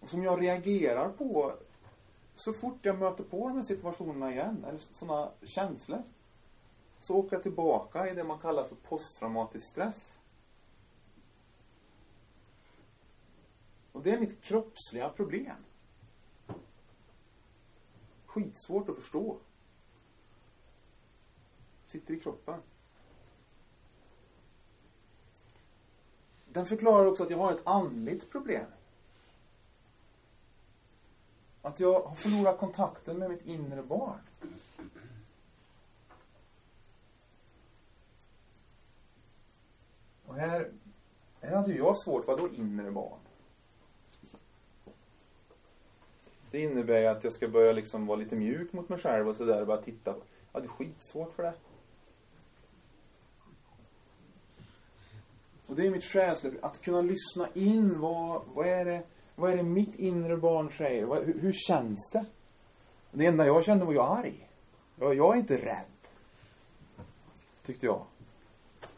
[0.00, 1.54] Och som jag reagerar på
[2.36, 6.02] så fort jag möter på de här situationerna igen, eller sådana känslor,
[7.00, 10.18] så åker jag tillbaka i det man kallar för posttraumatisk stress.
[13.92, 15.64] Och det är mitt kroppsliga problem.
[18.26, 19.38] Skitsvårt att förstå.
[21.86, 22.62] Sitter i kroppen.
[26.52, 28.66] Den förklarar också att jag har ett andligt problem.
[31.62, 34.27] Att jag har förlorat kontakten med mitt inre barn.
[40.28, 40.70] Och här,
[41.40, 42.26] här hade jag svårt.
[42.26, 43.18] Vad då inre barn?
[46.50, 49.36] Det innebär ju att jag ska börja liksom vara lite mjuk mot mig själv och
[49.36, 50.14] sådär och bara titta.
[50.52, 51.54] Ja, det är skitsvårt för det.
[55.66, 59.02] Och det är mitt själsliga, att kunna lyssna in vad, vad är det
[59.38, 61.04] vad är det mitt inre barn säger?
[61.04, 62.24] Vad, hur, hur, känns det?
[63.12, 64.48] Det enda jag kände var jag arg.
[64.96, 65.84] Jag, jag är inte rädd.
[67.66, 68.04] Tyckte jag.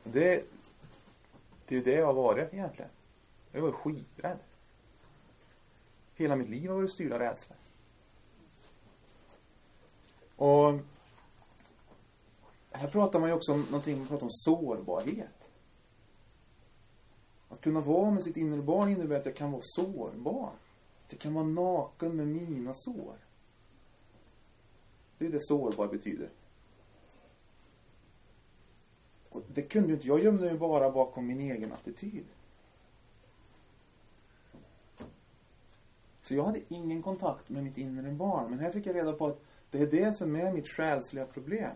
[0.04, 0.44] Det,
[1.70, 2.90] det är ju det jag har varit egentligen.
[3.52, 4.38] Jag var skiträdd.
[6.14, 7.56] Hela mitt liv har varit styrd av rädsla.
[10.36, 10.80] Och
[12.70, 15.48] här pratar man ju också om någonting, man pratar om sårbarhet.
[17.48, 20.52] Att kunna vara med sitt inre barn innebär att jag kan vara sårbar.
[21.06, 23.16] Att jag kan vara naken med mina sår.
[25.18, 26.28] Det är det sårbar betyder.
[29.30, 32.24] Och det kunde ju inte, jag gömde mig bara bakom min egen attityd.
[36.22, 38.50] Så jag hade ingen kontakt med mitt inre barn.
[38.50, 39.40] Men här fick jag reda på att
[39.70, 41.70] det är det som är mitt själsliga problem.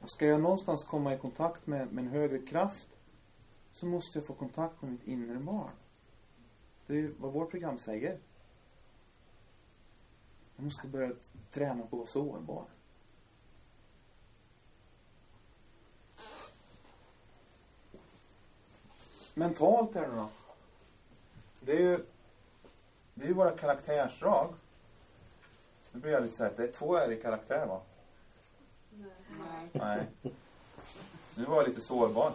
[0.00, 2.88] Och ska jag någonstans komma i kontakt med, med en högre kraft
[3.72, 5.70] så måste jag få kontakt med mitt inre barn.
[6.86, 8.18] Det är ju vad vårt program säger.
[10.56, 11.12] Jag måste börja
[11.50, 12.64] träna på att vara sårbar.
[19.34, 20.28] Mentalt här nu då.
[21.60, 22.04] Det är ju
[23.14, 24.54] det är ju våra karaktärsdrag.
[25.92, 27.80] Nu blir jag lite såhär, det är två är i karaktär va?
[28.92, 29.68] Nej.
[29.72, 30.06] Nej.
[31.34, 32.32] Nu var jag lite sårbar.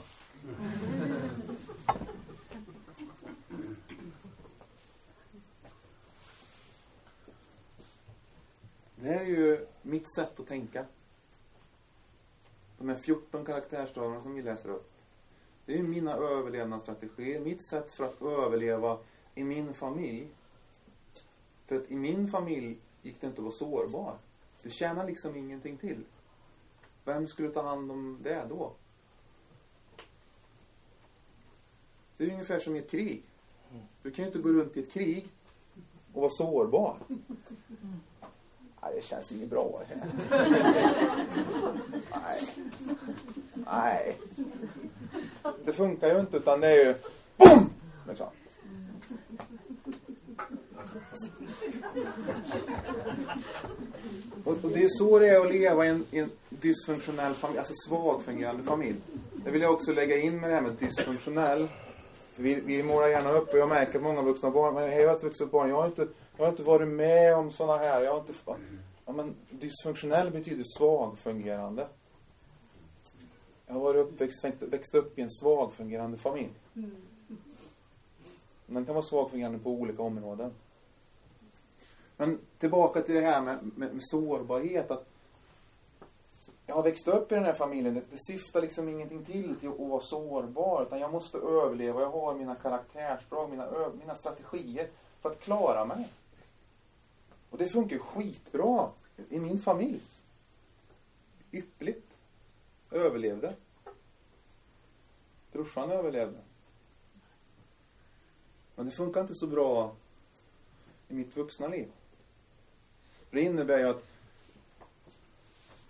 [8.95, 10.85] Det här är ju mitt sätt att tänka.
[12.77, 14.96] De här 14 karaktärsdragen som vi läser upp.
[15.67, 17.39] Det är mina överlevnadsstrategier.
[17.39, 18.97] Mitt sätt för att överleva
[19.35, 20.27] i min familj.
[21.65, 24.17] För att i min familj gick det inte att vara sårbar.
[24.63, 26.03] Det tjänar liksom ingenting till.
[27.05, 28.73] Vem skulle ta hand om det då?
[32.17, 33.23] Det är ungefär som i ett krig.
[34.01, 35.27] Du kan ju inte gå runt i ett krig
[36.13, 36.97] och vara sårbar.
[38.81, 40.11] Nej, det känns inget bra här.
[42.13, 42.49] Nej.
[43.53, 44.17] Nej.
[45.65, 46.95] Det funkar ju inte utan det är ju
[47.37, 47.69] BOOM!
[48.07, 48.27] Liksom.
[54.43, 57.59] Och, och det är så det är att leva i en, i en dysfunktionell familj,
[57.59, 58.97] alltså svagfungerande familj.
[59.33, 61.67] Det vill jag också lägga in med det här med dysfunktionell
[62.37, 65.15] vi, vi målar gärna upp och jag märker att många vuxna barn, men jag är
[65.15, 68.11] ett vuxet barn, jag har inte, jag har inte varit med om sådana här, jag
[68.11, 68.33] har inte,
[69.05, 71.87] ja men dysfunktionell betyder svagfungerande.
[73.67, 76.53] Jag har varit uppväxt, växt upp i en svagfungerande familj.
[78.65, 80.53] Den kan vara svagfungerande på olika områden.
[82.17, 85.07] Men tillbaka till det här med, med, med sårbarhet, att
[86.65, 87.93] jag har växt upp i den här familjen.
[87.93, 90.83] Det, det syftar liksom ingenting till till att vara sårbar.
[90.83, 92.01] Utan jag måste överleva.
[92.01, 94.89] Jag har mina karaktärsdrag, mina, mina strategier
[95.21, 96.09] för att klara mig.
[97.49, 98.89] Och det funkar skitbra
[99.29, 100.01] i min familj.
[101.51, 102.06] Yppligt.
[102.91, 103.55] Överlevde.
[105.51, 106.39] Brorsan överlevde.
[108.75, 109.95] Men det funkar inte så bra
[111.07, 111.91] i mitt vuxna liv.
[113.29, 114.03] För det innebär ju att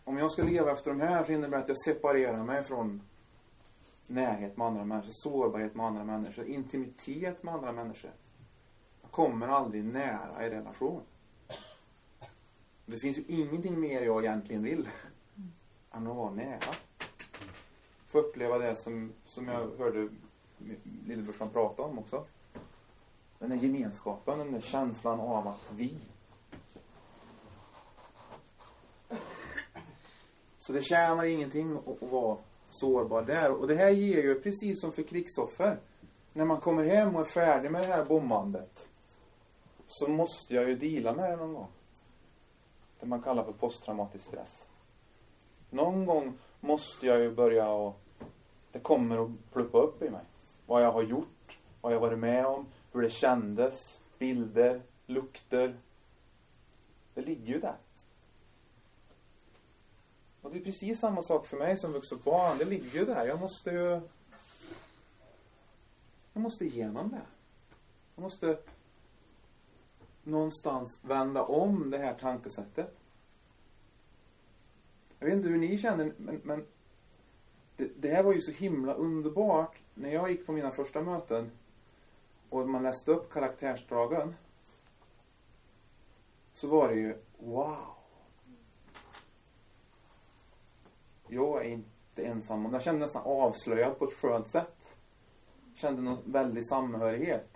[0.04, 3.02] om jag ska leva efter de här så innebär det att jag separerar mig från
[4.08, 8.12] närhet med andra människor, sårbarhet med andra människor, intimitet med andra människor.
[9.02, 11.02] Jag kommer aldrig nära i relation.
[12.86, 14.90] Det finns ju ingenting mer jag egentligen vill
[15.92, 16.76] än att vara nära.
[18.08, 20.10] Få uppleva det som, som jag hörde
[21.06, 22.26] lillebrorsan prata om också.
[23.40, 25.98] Den där gemenskapen, den där känslan av att vi.
[30.60, 32.38] Så det tjänar ingenting att, att vara
[32.70, 33.52] sårbar där.
[33.52, 35.80] Och det här ger ju, precis som för krigsoffer,
[36.34, 38.88] när man kommer hem och är färdig med det här bombandet
[39.88, 41.68] så måste jag ju dela med det någon gång.
[43.00, 44.68] Det man kallar för posttraumatisk stress.
[45.70, 48.00] Någon gång måste jag ju börja och
[48.72, 50.24] det kommer att pluppa upp i mig.
[50.66, 55.78] Vad jag har gjort, vad jag varit med om, hur det kändes, bilder, lukter.
[57.14, 57.76] Det ligger ju där.
[60.42, 62.58] Och det är precis samma sak för mig som vuxet barn.
[62.58, 63.26] Det ligger ju där.
[63.26, 64.02] Jag måste ju...
[66.34, 67.22] Jag måste igenom det.
[68.16, 68.58] Jag måste
[70.24, 72.97] någonstans vända om det här tankesättet.
[75.20, 76.66] Jag vet inte hur ni känner, men, men
[77.76, 81.52] det, det, här var ju så himla underbart när jag gick på mina första möten
[82.50, 84.36] och man läste upp karaktärsdragen.
[86.54, 87.78] Så var det ju, wow.
[91.28, 92.74] Jag är inte ensam.
[92.74, 94.96] Jag kände nästan avslöjad på ett skönt sätt.
[95.70, 97.50] Jag kände någon väldig samhörighet.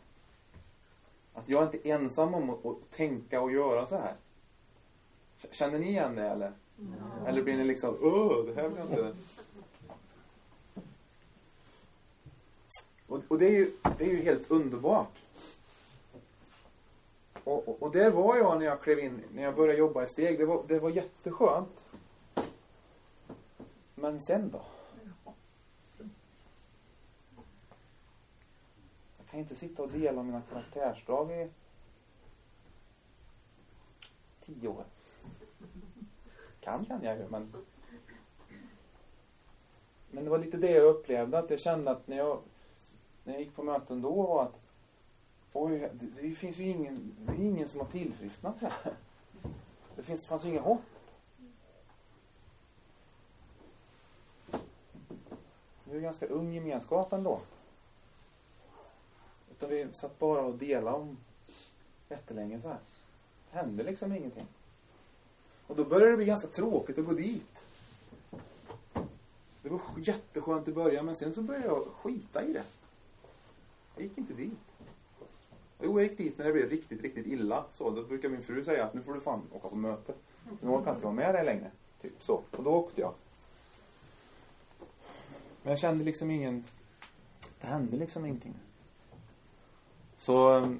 [1.34, 4.15] Att jag är inte ensam om att, att tänka och göra så här.
[5.52, 6.54] Känner ni igen det eller?
[6.80, 6.94] Mm.
[7.28, 9.14] Eller blir ni liksom, öh, det här vill jag inte...
[13.08, 15.18] Och, och det, är ju, det är ju helt underbart.
[17.44, 20.08] Och, och, och där var jag när jag klev in, när jag började jobba i
[20.08, 20.40] steg.
[20.40, 21.86] Det var, det var jätteskönt.
[23.96, 24.62] Men sen då?
[29.18, 31.50] Jag kan inte sitta och dela mina karaktärsdrag i
[34.46, 34.86] tio år.
[36.62, 37.54] Kan kan jag ju, men
[40.12, 42.39] men det var lite det jag upplevde, att jag kände att när jag
[43.24, 44.60] när jag gick på möten då var att
[45.54, 48.93] oj, det, det finns ju ingen, det är ingen som har tillfrisknat här.
[49.95, 50.82] Det finns, fanns ju inget hopp.
[55.84, 57.39] Det är ju ganska ung gemenskap ändå.
[59.52, 61.17] Utan vi satt bara och delade om
[62.10, 62.80] jättelänge så här.
[63.52, 64.47] Det hände liksom ingenting.
[65.72, 67.66] Och då började det bli ganska tråkigt att gå dit.
[69.62, 72.64] Det var jätteskönt i början men sen så började jag skita i det.
[73.96, 74.60] Jag gick inte dit.
[75.82, 77.66] Jo, jag gick dit när det blev riktigt, riktigt illa.
[77.74, 80.14] Så då brukar min fru säga att nu får du fan åka på möte.
[80.62, 81.72] Nu orkar jag inte vara med dig längre.
[82.02, 82.42] Typ så.
[82.52, 83.14] Och då åkte jag.
[85.64, 86.64] Men jag kände liksom ingen...
[87.62, 88.56] Det hände liksom ingenting.
[90.18, 90.72] Så eh,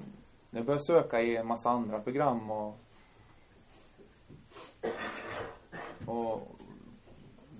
[0.50, 2.78] jag började söka i en massa andra program och...
[6.12, 6.48] Och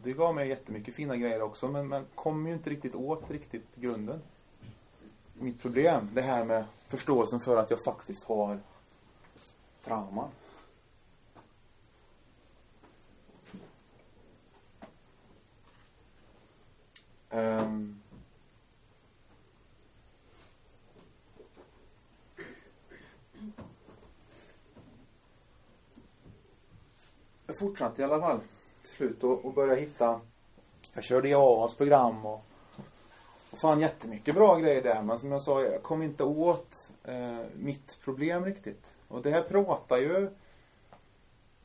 [0.02, 3.74] det gav mig jättemycket fina grejer också men, man kom ju inte riktigt åt riktigt
[3.74, 4.20] grunden
[5.32, 6.10] mitt problem.
[6.12, 8.60] Det här med förståelsen för att jag faktiskt har
[9.84, 10.28] trauman.
[17.34, 17.61] Uh, eh,
[27.52, 28.40] jag fortsatte i alla fall
[28.82, 30.20] till slut och, och började hitta
[30.94, 32.44] jag körde IAAs program och
[33.52, 35.02] och fann jättemycket bra grejer där.
[35.02, 38.82] Men som jag sa, jag kom inte åt eh, mitt problem riktigt.
[39.08, 40.30] Och det här pratar ju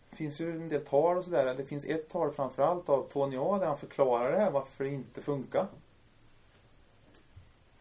[0.09, 1.55] det finns ju en del tal och sådär.
[1.55, 4.89] Det finns ett tal framförallt av Tony A där han förklarar det här varför det
[4.89, 5.67] inte funkar.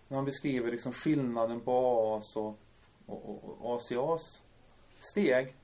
[0.09, 2.59] När han beskriver liksom skillnaden på AAs och,
[3.07, 4.43] och, och ACAs
[5.01, 5.55] steg.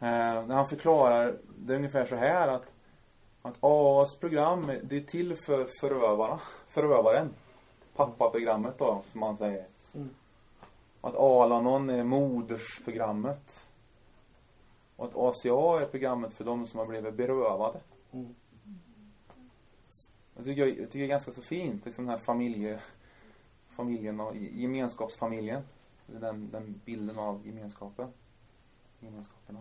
[0.00, 2.72] Eh, när han förklarar det är ungefär så här att
[3.42, 6.40] att AAs program, det är till för förövarna.
[6.68, 7.34] Förövaren.
[7.94, 9.66] Pappaprogrammet då, som man säger.
[9.94, 10.10] Mm.
[11.00, 13.68] Att Alanon är modersprogrammet.
[14.96, 17.80] Och att ACA är programmet för de som har blivit berövade.
[18.12, 18.34] Mm.
[20.36, 22.80] Jag tycker, jag, jag tycker det är ganska så fint, liksom den här familje,
[23.68, 25.62] familjen och gemenskapsfamiljen.
[26.06, 28.08] Den, den bilden av gemenskapen.
[29.00, 29.60] Gemenskaperna.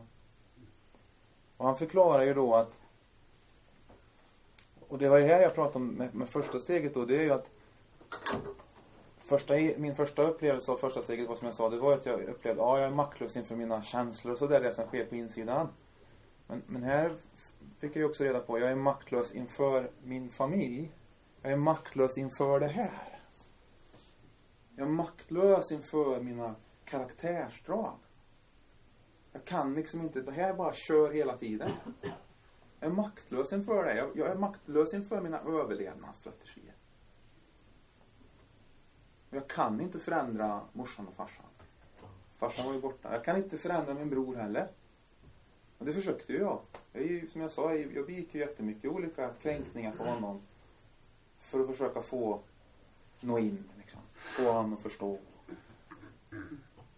[1.60, 2.74] Och han förklarar ju då att
[4.88, 7.06] och det var det här jag pratade om med, med första steget då.
[7.06, 7.48] Det är ju att
[9.18, 12.24] första, min första upplevelse av första steget var som jag sa, det var att jag
[12.24, 15.70] upplevde, ja jag är maktlös inför mina känslor och sådär, det som sker på insidan.
[16.48, 17.14] Men, men här
[17.80, 20.92] fick jag ju också reda på, jag är maktlös inför min familj.
[21.42, 23.20] Jag är maktlös inför det här.
[24.76, 26.56] Jag är maktlös inför mina
[26.86, 27.94] karaktärsdrag.
[29.40, 31.72] Jag kan liksom inte, det här bara kör hela tiden.
[32.80, 33.96] Jag är maktlös inför det.
[33.96, 36.74] Jag, jag är maktlös inför mina överlevnadsstrategier.
[39.30, 41.46] Jag kan inte förändra morsan och farsan.
[42.38, 43.14] Farsan var ju borta.
[43.14, 44.68] Jag kan inte förändra min bror heller.
[45.78, 46.60] Och det försökte ju jag.
[46.94, 50.42] jag är ju, som jag sa, jag begick ju jättemycket olika kränkningar på honom.
[51.40, 52.40] För att försöka få
[53.20, 54.02] nå in, liksom.
[54.14, 55.20] Få honom att förstå.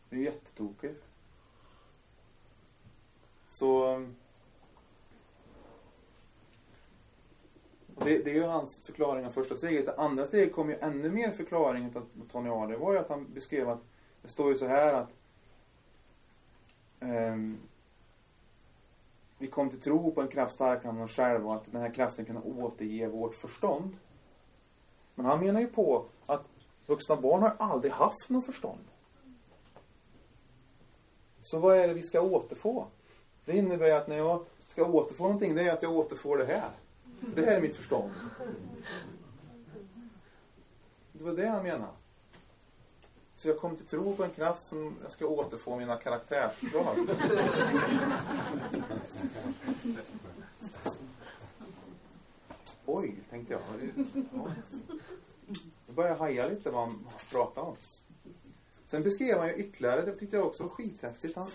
[0.09, 1.10] Det är ju jättetokigt.
[3.95, 4.15] Ehm,
[8.03, 9.85] det, det är ju hans förklaring av första steget.
[9.85, 12.67] Det andra steget kom ju ännu mer förklaring av Tony A.
[12.67, 13.81] Det var ju att han beskrev att
[14.21, 15.09] det står ju så här att
[16.99, 17.57] um,
[19.37, 21.93] vi kom till tro på en kraft starkare än oss själva och att den här
[21.93, 23.97] kraften kunde återge vårt förstånd.
[25.15, 26.45] Men han menar ju på att
[26.85, 28.79] vuxna barn har aldrig haft något förstånd.
[31.41, 32.87] Så vad är det vi ska återfå?
[33.45, 36.69] Det innebär att när jag ska återfå någonting, det är att jag återfår det här.
[37.35, 38.11] Det här är mitt förstånd.
[41.11, 41.91] Det var det han menade.
[43.35, 46.97] Så jag kom till tro på en kraft som jag ska återfå mina karaktärsdrag.
[52.85, 53.61] Oj, tänkte jag.
[55.85, 57.75] Jag började haja lite vad han pratade om.
[58.85, 61.35] Sen beskrev han ju ytterligare, det tyckte jag också var skithäftigt.
[61.35, 61.47] Han,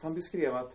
[0.00, 0.72] att han beskrev att,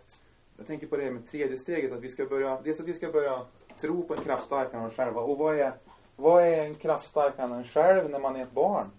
[0.56, 3.12] jag tänker på det med tredje steget, att vi ska börja, dels att vi ska
[3.12, 3.46] börja
[3.80, 5.20] tro på en kraft starkare än oss själva.
[5.20, 5.72] Och vad är,
[6.16, 8.90] vad är en kraft starkare än en själv när man är ett barn?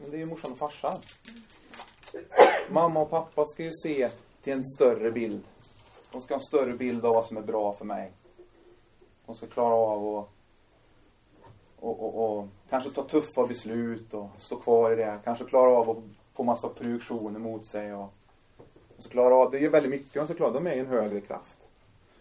[0.00, 1.00] Men det är ju morsan och farsan.
[2.70, 4.10] Mamma och pappa ska ju se
[4.42, 5.44] till en större bild.
[6.12, 8.12] De ska ha en större bild av vad som är bra för mig.
[9.26, 10.28] De ska klara av att
[11.80, 15.20] och, och, och, kanske ta tuffa beslut och stå kvar i det.
[15.24, 15.96] Kanske klara av att
[16.34, 18.12] få massa projektioner mot sig och,
[18.96, 21.20] de ska klara av, det är väldigt mycket de ska klara, de är en högre
[21.20, 21.58] kraft.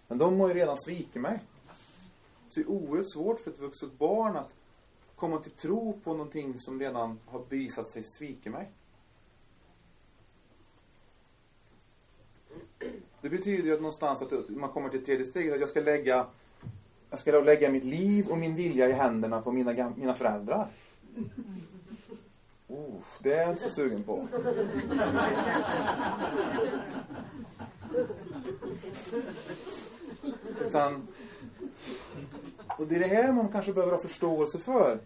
[0.08, 1.40] Men de har ju redan svikit mig.
[2.50, 4.50] Så det är oerhört svårt för ett vuxet barn att
[5.16, 8.70] komma till tro på någonting som redan har bevisat sig svika mig.
[13.22, 16.26] Det betyder ju att någonstans att man kommer till tredje steget, att jag ska lägga
[17.10, 20.68] jag ska då lägga mitt liv och min vilja i händerna på mina, mina föräldrar.
[22.76, 24.28] Oh, det är jag inte så sugen på.
[30.62, 31.08] Utan,
[32.78, 35.00] och det är det här man kanske behöver ha förståelse för.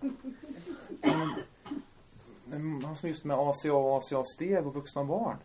[3.04, 5.38] Just med ACA och ACA-steg och vuxna barn.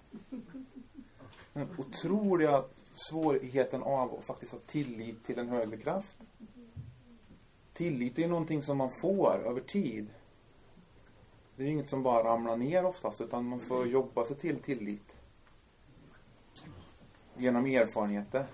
[1.53, 2.65] Den otroliga
[2.95, 6.17] svårigheten av att faktiskt ha tillit till en högre kraft.
[7.73, 10.09] Tillit är någonting som man får över tid.
[11.57, 15.13] Det är inget som bara ramlar ner oftast utan man får jobba sig till tillit.
[17.37, 18.47] Genom erfarenheter.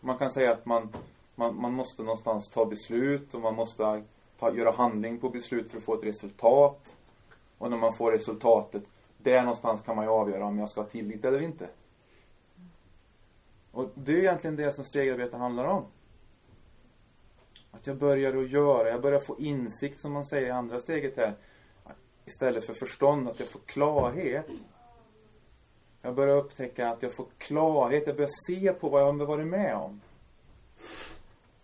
[0.00, 0.88] Man kan säga att man,
[1.34, 4.02] man, man måste någonstans ta beslut och man måste
[4.38, 6.96] ta, göra handling på beslut för att få ett resultat.
[7.58, 8.82] Och när man får resultatet,
[9.18, 11.68] där någonstans kan man ju avgöra om jag ska ha tillit eller inte.
[13.72, 15.84] Och det är egentligen det som stegarbete handlar om.
[17.74, 21.16] Att jag börjar att göra, jag börjar få insikt som man säger i andra steget
[21.16, 21.34] här.
[22.24, 24.46] Istället för förstånd, att jag får klarhet.
[26.02, 29.46] Jag börjar upptäcka att jag får klarhet, jag börjar se på vad jag har varit
[29.46, 30.00] med om.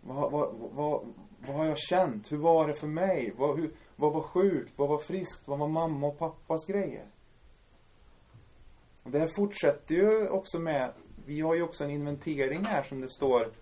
[0.01, 1.07] Vad, vad, vad,
[1.47, 2.33] vad har jag känt?
[2.33, 3.33] Hur var det för mig?
[3.37, 4.73] Vad, hur, vad var sjukt?
[4.77, 5.49] Vad var friskt?
[5.49, 7.07] Vad var mamma och pappas grejer?
[9.05, 10.93] Det här fortsätter ju också med,
[11.27, 13.53] vi har ju också en inventering här som det står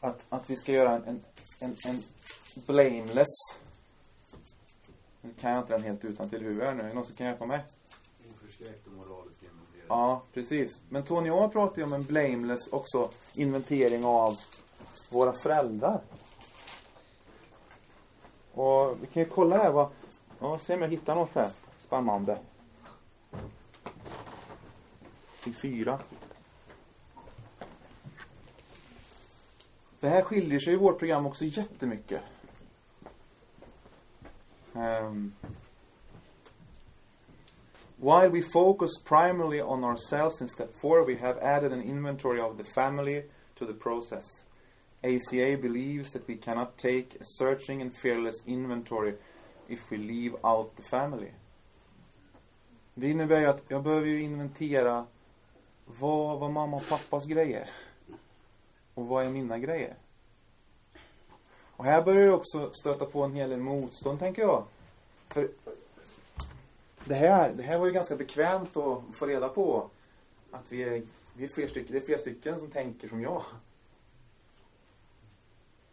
[0.00, 1.24] att, att vi ska göra en,
[1.60, 2.02] en, en
[2.66, 3.56] blameless
[5.26, 6.82] nu kan jag inte den helt utan till hur är nu.
[6.82, 7.60] Är det någon som kan hjälpa mig?
[8.30, 9.84] Oförskräckt och moralisk inventering.
[9.88, 10.82] Ja, precis.
[10.88, 14.38] Men Tony och jag pratar ju om en blameless också inventering av
[15.10, 16.00] våra föräldrar.
[18.52, 19.88] Och vi kan ju kolla här vad...
[20.38, 21.50] Ja, se om jag hittar något här.
[21.78, 22.38] Spännande.
[25.42, 26.00] Till fyra.
[30.00, 32.20] För här skiljer sig ju vårt program också jättemycket.
[34.74, 35.06] Ehm.
[35.06, 35.32] Um,
[37.96, 42.56] while we focus primarily on ourselves in step four, we have added an inventory of
[42.58, 43.22] the family
[43.58, 44.24] to the process.
[45.02, 49.14] ACA believes that we cannot take a searching and fearless inventory
[49.68, 51.30] if we leave out the family.
[52.94, 55.06] Det innebär ju att jag behöver ju inventera
[55.84, 57.70] vad var mamma och pappas grejer?
[58.96, 59.94] Och vad är mina grejer?
[61.76, 64.64] Och här börjar jag också stöta på en hel del motstånd, tänker jag.
[65.28, 65.50] För
[67.04, 69.90] det här, det här var ju ganska bekvämt att få reda på.
[70.50, 71.02] Att vi är,
[71.34, 73.42] vi är fler stycken, det är flera stycken som tänker som jag.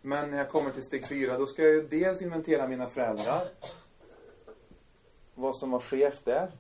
[0.02, 3.48] Men när jag kommer till steg fyra, då ska jag ju dels inventera mina föräldrar.
[5.36, 6.52] Vad som var skevt där.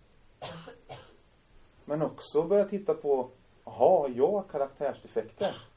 [1.85, 3.29] Men också börja titta på,
[3.63, 5.72] har jag karaktärsdefekter?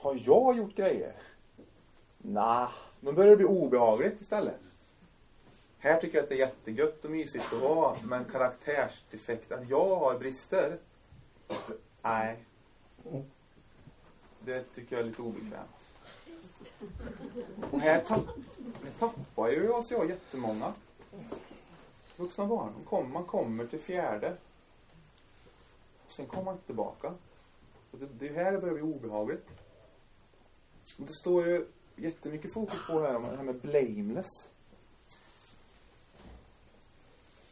[0.00, 1.12] Har jag gjort grejer?
[2.18, 2.70] Nah,
[3.00, 4.60] då börjar det bli obehagligt istället.
[5.78, 9.96] Här tycker jag att det är jättegött och mysigt att vara, men karaktärsdefekt, att jag
[9.96, 10.78] har brister?
[12.02, 12.36] Nej.
[14.40, 15.70] Det tycker jag är lite obekvämt.
[17.70, 18.26] Och här, tapp,
[18.84, 20.72] här tappar ju jag, jag jättemånga
[22.16, 22.72] vuxna barn.
[22.84, 24.36] Kom, man kommer till fjärde.
[26.06, 27.14] Och sen kommer man inte tillbaka.
[27.90, 29.46] Och det, det här det börjar bli obehagligt.
[30.96, 31.66] Det står ju
[31.96, 34.48] jättemycket fokus på här om det här med blameless.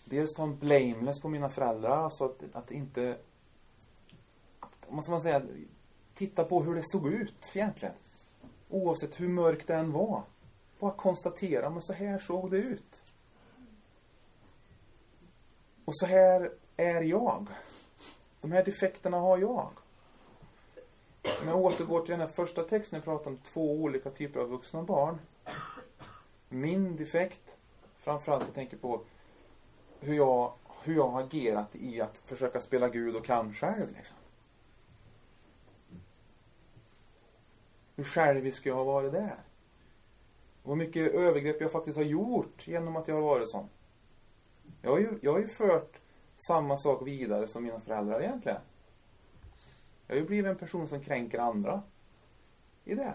[0.05, 3.19] Dels ta en blameless på mina föräldrar, alltså att, att inte...
[4.61, 5.43] Att, måste man säga,
[6.15, 7.95] titta på hur det såg ut egentligen.
[8.69, 10.23] Oavsett hur mörkt det än var.
[10.79, 13.03] Bara konstatera, men så här såg det ut.
[15.85, 17.47] Och så här är jag.
[18.41, 19.71] De här defekterna har jag.
[21.23, 24.49] Om jag återgår till den här första texten jag pratade om två olika typer av
[24.49, 25.19] vuxna barn.
[26.49, 27.57] Min defekt,
[27.99, 29.01] framförallt jag tänker på
[30.01, 30.53] hur jag,
[30.83, 33.87] hur jag har agerat i att försöka spela Gud och kan själv.
[33.97, 34.17] Liksom.
[37.97, 39.37] Hur självisk jag har varit där.
[40.63, 43.69] Och hur mycket övergrepp jag faktiskt har gjort genom att jag har varit sån.
[44.83, 45.99] Jag har ju, jag har ju fört
[46.37, 48.61] samma sak vidare som mina föräldrar egentligen.
[50.09, 51.83] Jag har ju blivit en person som kränker andra.
[52.85, 53.15] I det.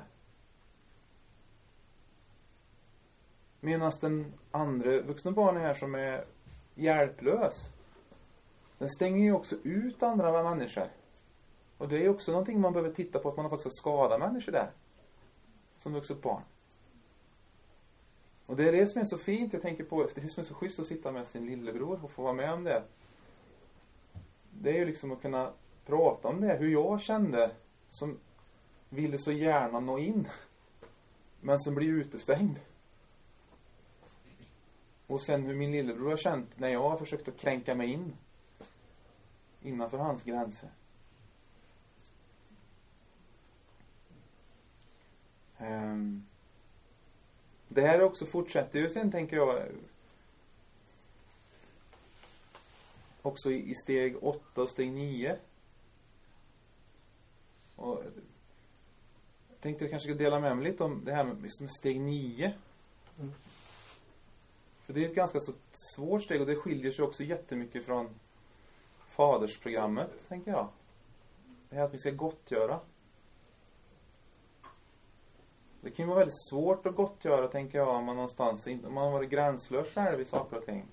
[3.60, 6.26] Medan den andra vuxna barnen här som är
[6.76, 7.70] hjälplös.
[8.78, 10.88] Den stänger ju också ut andra människor.
[11.78, 14.52] Och det är också någonting man behöver titta på, att man har faktiskt skadat människor
[14.52, 14.72] där.
[15.80, 16.42] Som vuxet barn.
[18.46, 20.54] Och det är det som är så fint, jag tänker på, det som är så
[20.54, 22.84] schysst att sitta med sin lillebror och få vara med om det.
[24.52, 25.52] Det är ju liksom att kunna
[25.86, 27.52] prata om det, hur jag kände
[27.90, 28.20] som
[28.90, 30.28] ville så gärna nå in.
[31.42, 32.60] Men som blir utestängd.
[35.08, 38.14] Och sen hur min lillebror har känt när jag har försökt att kränka mig in.
[39.62, 40.70] Innanför hans gränser.
[45.60, 46.26] Um,
[47.68, 49.68] det här också fortsätter ju sen tänker jag
[53.22, 55.38] också i steg 8 och steg 9.
[57.76, 58.04] Och
[59.50, 62.54] jag tänkte jag kanske ska dela med mig lite om det här med steg 9.
[63.20, 63.34] Mm.
[64.86, 65.54] För det är ett ganska så
[65.96, 68.10] svårt steg och det skiljer sig också jättemycket från
[69.10, 70.68] fadersprogrammet, tänker jag.
[71.70, 72.80] Det här att vi ska gottgöra.
[75.82, 79.04] Det kan ju vara väldigt svårt att gottgöra, tänker jag, om man någonstans, om man
[79.04, 80.86] har varit gränslös själv i saker och ting.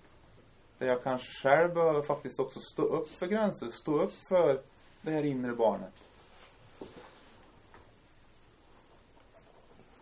[0.78, 4.62] Där jag kanske själv behöver faktiskt också stå upp för gränser, stå upp för
[5.02, 6.09] det här inre barnet.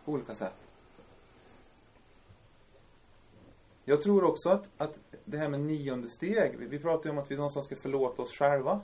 [0.09, 0.53] På olika sätt.
[3.85, 7.31] Jag tror också att, att det här med nionde steg, vi pratar ju om att
[7.31, 8.81] vi någonstans ska förlåta oss själva.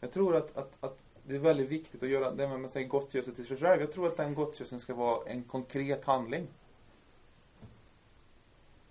[0.00, 3.32] Jag tror att, att, att det är väldigt viktigt att göra det man säger gottgörelse
[3.32, 3.80] till sig själv.
[3.80, 6.46] Jag tror att den gottgörelsen ska vara en konkret handling.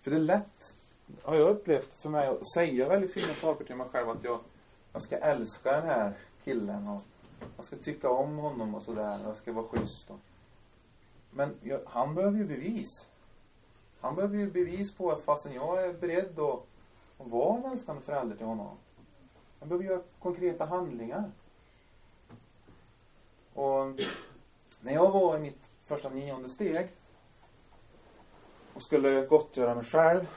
[0.01, 0.75] För det är lätt,
[1.21, 4.09] har jag upplevt för mig, att säga väldigt fina saker till mig själv.
[4.09, 4.39] Att jag,
[4.93, 7.01] jag ska älska den här killen och
[7.55, 9.19] jag ska tycka om honom och sådär.
[9.23, 10.09] Jag ska vara schysst.
[10.09, 10.19] Och,
[11.31, 13.07] men jag, han behöver ju bevis.
[14.01, 16.65] Han behöver ju bevis på att fastän jag är beredd att,
[17.17, 18.77] att vara en älskande förälder till honom.
[19.59, 21.31] Han behöver göra konkreta handlingar.
[23.53, 23.99] Och
[24.81, 26.89] när jag var i mitt första nionde steg
[28.73, 30.27] och skulle gottgöra mig själv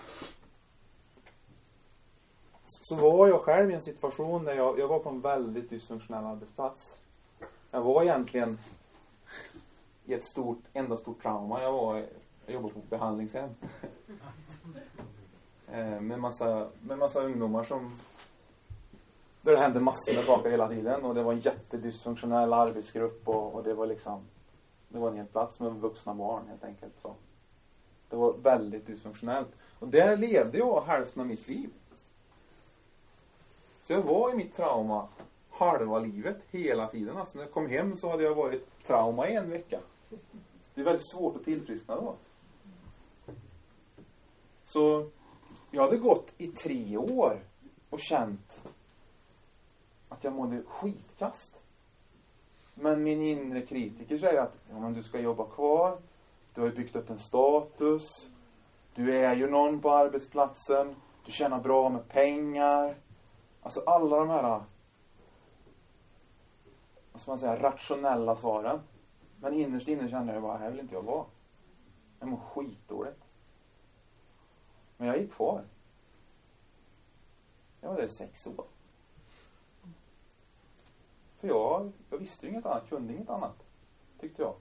[2.91, 6.25] så var jag själv i en situation där jag, jag var på en väldigt dysfunktionell
[6.25, 6.99] arbetsplats.
[7.71, 8.59] Jag var egentligen
[10.05, 11.63] i ett stort, enda stort trauma.
[11.63, 11.97] Jag var,
[12.47, 13.51] jag jobbade på behandlingshem.
[15.73, 17.99] Eh, med massa, med massa ungdomar som
[19.43, 23.55] där det hände massor med saker hela tiden och det var en jättedysfunktionell arbetsgrupp och,
[23.55, 24.21] och det var liksom
[24.89, 27.15] det var en hel plats med vuxna barn helt enkelt så.
[28.09, 29.49] Det var väldigt dysfunktionellt.
[29.79, 31.71] Och där levde jag hälften av mitt liv.
[33.91, 35.09] Så jag var i mitt trauma
[35.51, 37.17] halva livet hela tiden.
[37.17, 39.81] Alltså när jag kom hem så hade jag varit trauma i en vecka.
[40.75, 42.15] Det är väldigt svårt att tillfriskna då.
[44.65, 45.11] Så
[45.71, 47.41] jag hade gått i tre år
[47.91, 48.69] och känt
[50.09, 51.55] att jag mådde skitkast.
[52.75, 55.99] Men min inre kritiker säger att ja, men du ska jobba kvar.
[56.55, 58.29] Du har ju byggt upp en status.
[58.95, 60.97] Du är ju någon på arbetsplatsen.
[61.27, 62.97] Du tjänar bra med pengar.
[63.63, 64.63] Alltså alla de här
[67.13, 68.81] vad ska man säga, rationella svaren.
[69.41, 71.25] Men innerst inne kände jag bara, här vill inte jag vara.
[72.19, 73.25] Jag mår skitdåligt.
[74.97, 75.65] Men jag gick kvar.
[77.81, 78.65] Jag var där i sex år.
[81.39, 83.65] För jag, jag visste ju inget annat, kunde inget annat.
[84.21, 84.55] Tyckte jag.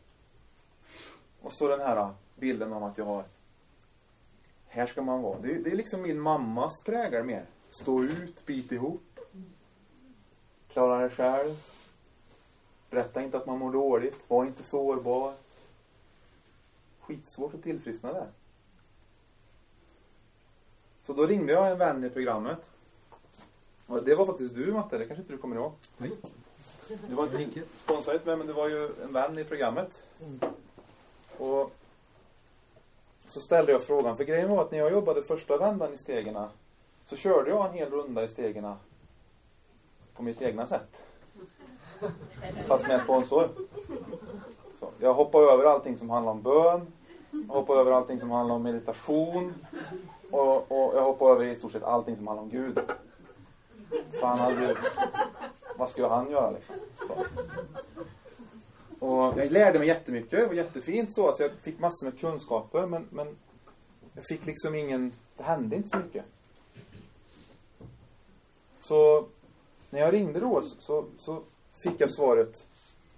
[1.42, 3.24] Och så den här ah, bilden om att jag har
[4.68, 5.40] här ska man vara.
[5.40, 7.46] Det är, det är liksom min mammas prägel mer.
[7.70, 9.20] Stå ut, bit ihop.
[10.68, 11.56] Klara dig själv.
[12.90, 14.18] Berätta inte att man mår dåligt.
[14.28, 15.34] Var inte sårbar.
[17.00, 18.28] Skitsvårt att tillfriskna där.
[21.06, 22.58] Så då ringde jag en vän i programmet.
[23.88, 25.72] Och det var faktiskt du Matte, det kanske inte du kommer ihåg?
[25.98, 26.12] Nej.
[27.08, 30.08] Du var inte sponsrat men du var ju en vän i programmet.
[31.38, 31.72] Och
[33.28, 36.50] så ställde jag frågan, för grejen var att när jag jobbade första vändan i stegena
[37.10, 38.76] så körde jag en hel runda i stegen eh,
[40.14, 41.02] på mitt egna sätt.
[42.68, 43.50] Fast med sponsor.
[44.80, 46.88] Så, jag hoppade över allting som handlar om bön.
[47.32, 49.54] Jag hoppade över allting som handlar om meditation.
[50.32, 52.80] Och, och jag hoppade över i stort sett allting som handlar om Gud.
[54.22, 54.76] Fan,
[55.78, 56.76] vad skulle han göra liksom?
[57.08, 57.26] Så.
[59.06, 61.28] Och jag lärde mig jättemycket, det var jättefint så.
[61.28, 63.38] Alltså jag fick massor med kunskaper men, men
[64.14, 66.26] jag fick liksom ingen, det hände inte så mycket.
[68.90, 69.26] Så
[69.90, 71.42] när jag ringde då så, så
[71.84, 72.68] fick jag svaret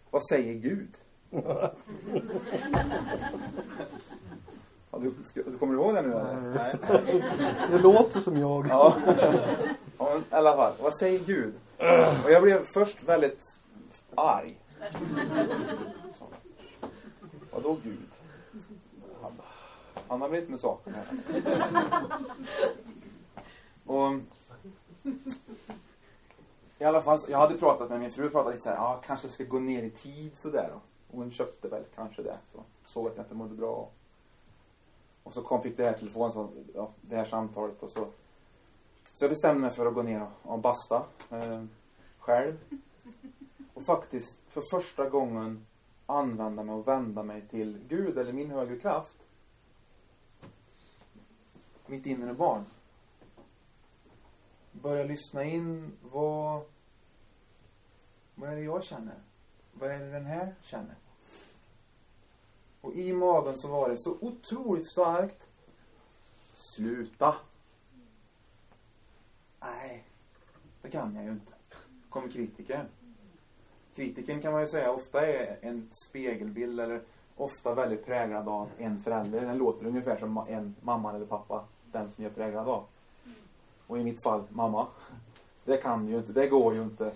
[0.10, 0.90] Vad säger Gud?
[4.92, 6.42] ja, du, ska, du kommer ihåg det nu eller?
[6.56, 6.76] Nej.
[7.72, 8.68] Det låter som jag.
[8.68, 8.96] Ja.
[9.98, 10.74] ja, men i alla fall.
[10.82, 11.54] Vad säger Gud?
[12.26, 13.56] Och jag blev först väldigt
[14.16, 14.58] arg.
[17.52, 18.10] Vadå Gud?
[19.22, 19.32] Han,
[20.08, 21.06] han har inte med saken här.
[23.86, 24.22] Och
[26.80, 29.28] i alla fall, jag hade pratat med min fru, pratat lite så här, ja kanske
[29.28, 30.82] ska gå ner i tid sådär då.
[31.12, 32.38] Och hon köpte väl kanske det.
[32.54, 33.89] Så såg att jag inte mådde bra.
[35.24, 38.08] Och så kom, fick det här telefonen, så, ja, det här samtalet och så.
[39.14, 41.64] Så jag bestämde mig för att gå ner och, och basta eh,
[42.20, 42.58] själv.
[43.74, 45.66] Och faktiskt för första gången
[46.06, 49.18] använda mig och vända mig till Gud eller min högre kraft.
[51.86, 52.66] Mitt inre barn.
[54.82, 56.62] Börja lyssna in vad
[58.36, 59.16] vad är det jag känner?
[59.74, 60.96] Vad är det den här känner?
[62.82, 65.48] Och i magen så var det så otroligt starkt.
[66.54, 67.36] Sluta!
[69.60, 70.04] Nej,
[70.82, 71.54] det kan jag ju inte.
[72.10, 72.86] Kommer kritiker.
[73.96, 77.02] Kritiken kan man ju säga ofta är en spegelbild eller
[77.36, 79.42] ofta väldigt präglad av en förälder.
[79.42, 81.66] Den låter ungefär som en mamma eller pappa.
[81.92, 82.86] Den som jag är präglad av.
[83.92, 84.88] Och i mitt fall, mamma.
[85.66, 87.14] Det kan ju inte, det går ju inte.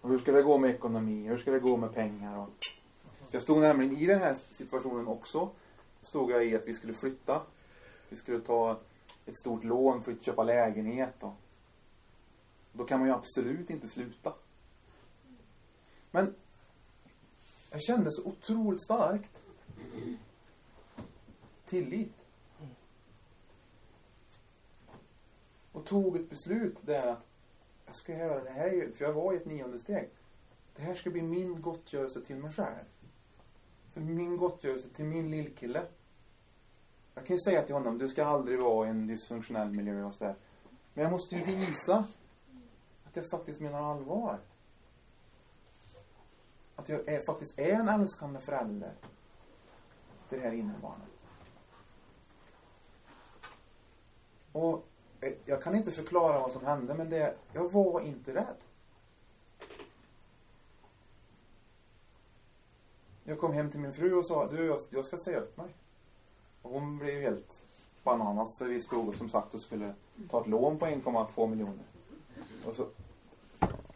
[0.00, 1.28] Och hur ska det gå med ekonomi?
[1.28, 2.38] Hur ska det gå med pengar?
[2.38, 2.66] Och...
[3.30, 5.50] Jag stod nämligen i den här situationen också.
[6.02, 7.42] Stod jag i att vi skulle flytta.
[8.08, 8.80] Vi skulle ta
[9.26, 11.14] ett stort lån för att köpa lägenhet.
[11.20, 11.34] Och...
[12.72, 14.32] Då kan man ju absolut inte sluta.
[16.10, 16.34] Men
[17.70, 19.30] jag kände så otroligt starkt
[21.66, 22.21] tillit.
[25.72, 27.26] Och tog ett beslut där att
[27.86, 30.10] jag ska göra det här, för jag var i ett nionde steg.
[30.76, 32.84] Det här ska bli min gottgörelse till mig själv.
[33.90, 35.86] Så min gottgörelse till min lillkille.
[37.14, 40.14] Jag kan ju säga till honom, du ska aldrig vara i en dysfunktionell miljö och
[40.14, 40.36] sådär.
[40.94, 42.04] Men jag måste ju visa
[43.04, 44.38] att jag faktiskt menar allvar.
[46.76, 48.92] Att jag är, faktiskt är en älskande förälder
[50.28, 51.08] till det här inre barnet.
[54.52, 54.86] Och
[55.22, 58.56] Eh, jag kan inte förklara vad som hände men det, jag var inte rädd.
[63.24, 65.68] Jag kom hem till min fru och sa, du jag, ska säga upp mig.
[66.62, 67.66] Och hon blev helt
[68.02, 69.94] bananas för vi stod som sagt och skulle
[70.30, 71.84] ta ett lån på 1,2 miljoner.
[72.66, 72.86] Och så,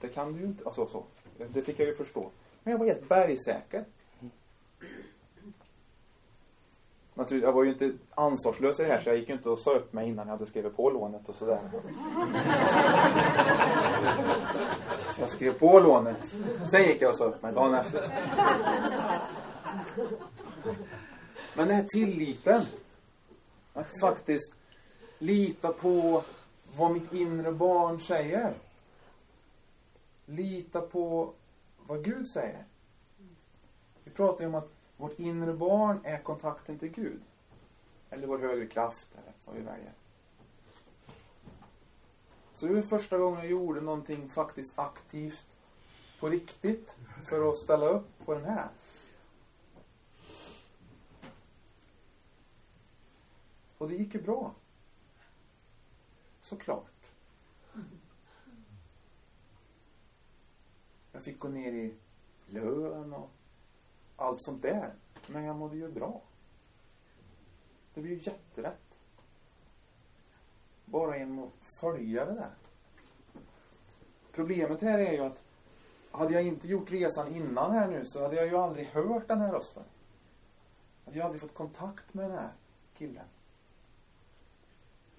[0.00, 1.04] det kan du ju inte, alltså så.
[1.48, 2.30] Det fick jag ju förstå.
[2.62, 3.84] Men jag var helt bergsäker
[7.16, 9.58] naturligtvis, jag var ju inte ansvarslös i det här så jag gick ju inte och
[9.58, 11.60] sa upp mig innan jag hade skrivit på lånet och sådär.
[15.14, 16.16] Så jag skrev på lånet.
[16.70, 18.10] Sen gick jag och sa upp mig dagen efter.
[21.54, 22.62] Men den här tilliten.
[23.72, 24.54] Att faktiskt
[25.18, 26.22] lita på
[26.76, 28.54] vad mitt inre barn säger.
[30.26, 31.32] Lita på
[31.86, 32.64] vad Gud säger.
[34.04, 37.22] Vi pratar ju om att vårt inre barn är kontakten till Gud.
[38.10, 39.92] Eller vår högre kraft, eller vad vi väljer.
[42.52, 45.46] Så det var första gången jag gjorde någonting faktiskt aktivt
[46.20, 48.68] på riktigt för att ställa upp på den här.
[53.78, 54.54] Och det gick ju bra.
[56.40, 57.12] Såklart.
[61.12, 61.94] Jag fick gå ner i
[62.46, 63.30] lön och
[64.26, 64.90] allt sånt där.
[65.26, 66.20] Men jag mådde ju bra.
[67.94, 68.98] Det blir ju jätterätt.
[70.84, 72.50] Bara genom att följa det där.
[74.32, 75.42] Problemet här är ju att
[76.10, 79.40] hade jag inte gjort resan innan här nu så hade jag ju aldrig hört den
[79.40, 79.82] här rösten.
[81.04, 82.50] Hade jag aldrig fått kontakt med den här
[82.98, 83.24] killen.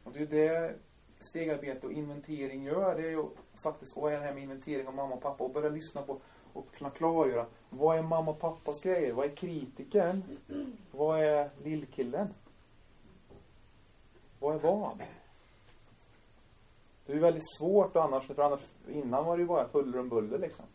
[0.03, 0.75] Och det är ju det
[1.19, 2.95] stegarbete och inventering gör.
[2.95, 5.43] Det är ju faktiskt, vad är det här med inventering av mamma och pappa?
[5.43, 6.19] Och börja lyssna på
[6.53, 7.45] och kunna klargöra.
[7.69, 9.13] Vad är mamma och pappas grejer?
[9.13, 10.23] Vad är kritiken?
[10.91, 12.33] Vad är lillkillen?
[14.39, 14.97] Vad är vad?
[17.05, 20.09] Det är ju väldigt svårt annars, för annars, innan var det ju bara huller om
[20.09, 20.65] buller liksom.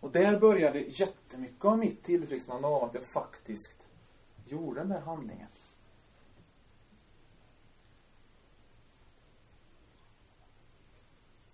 [0.00, 3.86] Och där började jättemycket av mitt tillfrisknande av att jag faktiskt
[4.46, 5.48] gjorde den där handlingen.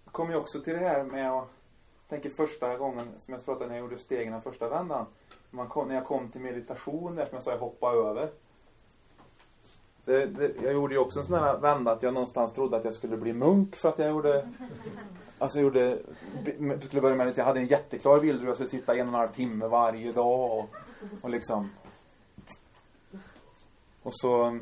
[0.05, 1.56] Jag kom ju också till det här med att
[2.09, 5.07] tänker första gången som jag pratade när jag gjorde stegen den första vändan.
[5.51, 8.29] Man kom, när jag kom till meditation där som jag sa jag hoppade över.
[10.05, 12.85] Det, det, jag gjorde ju också en sån här vända att jag någonstans trodde att
[12.85, 14.49] jag skulle bli munk för att jag gjorde
[15.39, 15.99] Alltså jag gjorde,
[16.87, 19.15] skulle börja med jag hade en jätteklar bild hur jag skulle sitta en och en
[19.15, 20.71] halv timme varje dag och,
[21.23, 21.71] och liksom
[24.03, 24.59] Och så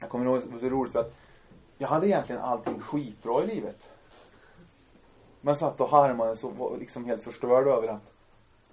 [0.00, 1.14] Jag kommer ihåg, det var så roligt för att
[1.78, 3.95] Jag hade egentligen allting skitbra i livet
[5.46, 8.12] men satt och harmade så var liksom helt förstörd över att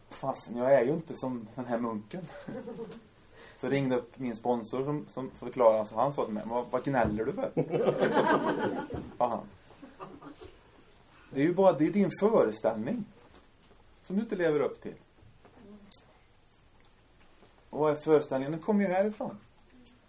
[0.09, 2.27] Fasen, jag är ju inte som den här munken
[3.57, 6.83] så ringde upp min sponsor som, som förklarade, så han sa till mig, vad, vad
[6.83, 7.51] gnäller du för?
[9.17, 9.43] Aha.
[11.29, 13.05] Det är ju bara, det är din föreställning.
[14.03, 14.95] Som du inte lever upp till.
[17.69, 18.51] Och vad är föreställningen?
[18.51, 19.37] Den kommer ju härifrån.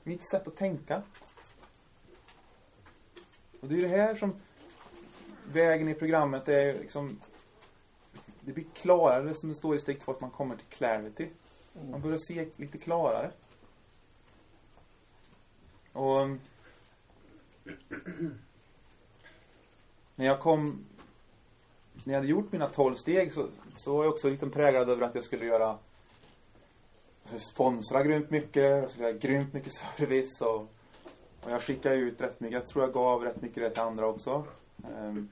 [0.03, 1.03] Mitt sätt att tänka.
[3.61, 4.35] Och det är det här som
[5.53, 7.21] vägen i programmet är liksom
[8.41, 11.29] det blir klarare som det står i steg två att man kommer till clarity.
[11.91, 13.31] Man börjar se lite klarare.
[15.93, 16.29] Och
[20.15, 20.85] när jag kom
[22.05, 25.07] när jag hade gjort mina tolv steg så, så var jag också lite präglad över
[25.07, 25.79] att jag skulle göra
[27.23, 30.61] alltså sponsra grymt mycket, jag skulle göra grymt mycket service och,
[31.45, 32.55] och jag skickade ut rätt mycket.
[32.55, 34.45] Jag tror jag gav rätt mycket det till andra också.
[34.77, 35.29] Um,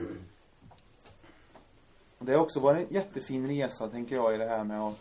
[2.18, 4.98] det har också varit en jättefin resa, tänker jag, i det här med att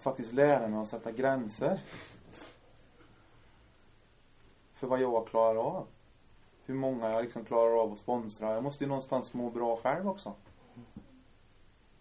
[0.00, 1.80] faktiskt lära mig att sätta gränser.
[4.74, 5.86] För vad jag klarar av.
[6.64, 8.54] Hur många jag liksom klarar av att sponsra.
[8.54, 10.34] Jag måste ju någonstans må bra själv också.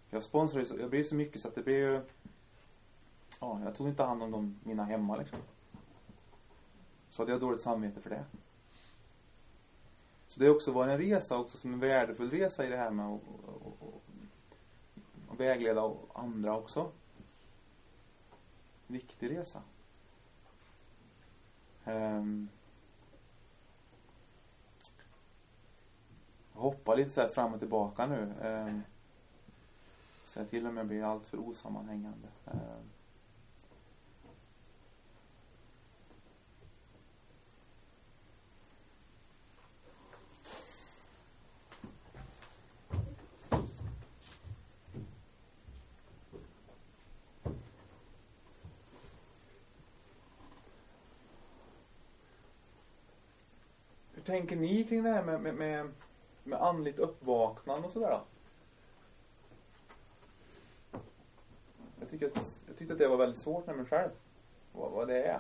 [0.10, 2.02] Jag sponsrar ju så, jag blir så mycket så att det blir ju
[3.40, 5.40] Ja, jag tog inte hand om dem, mina hemma liksom.
[7.10, 8.26] Så hade jag dåligt samvete för det.
[10.40, 12.92] Så det har också varit en resa också som en värdefull resa i det här
[12.92, 13.22] med att
[13.56, 14.02] och, och,
[15.28, 16.92] och vägleda andra också.
[18.88, 19.62] Viktig resa.
[21.86, 22.50] Um,
[26.54, 28.34] jag hoppar lite så fram och tillbaka nu.
[28.42, 28.84] Um,
[30.26, 32.28] så jag till och med blir allt för osammanhängande.
[32.46, 32.89] Um,
[54.30, 55.92] tänker ni kring det här med, med, med,
[56.44, 58.22] med andligt uppvaknande och sådär då?
[62.00, 64.12] Jag, tycker att, jag tyckte att det var väldigt svårt med mig själv.
[64.72, 65.40] Vad, vad det är.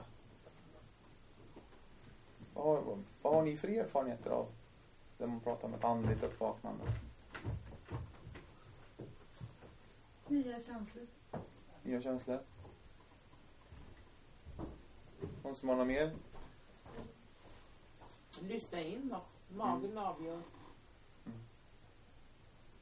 [2.54, 4.48] Vad har, vad, vad har ni för erfarenheter av
[5.18, 6.84] när man pratar om ett andligt uppvaknande?
[10.28, 11.08] Nya känslor.
[11.84, 12.40] Nya känslor?
[15.44, 16.12] Någon som har något mer?
[18.42, 19.24] Lyssna in något.
[19.58, 19.98] Magen Mm.
[20.04, 20.42] avgör.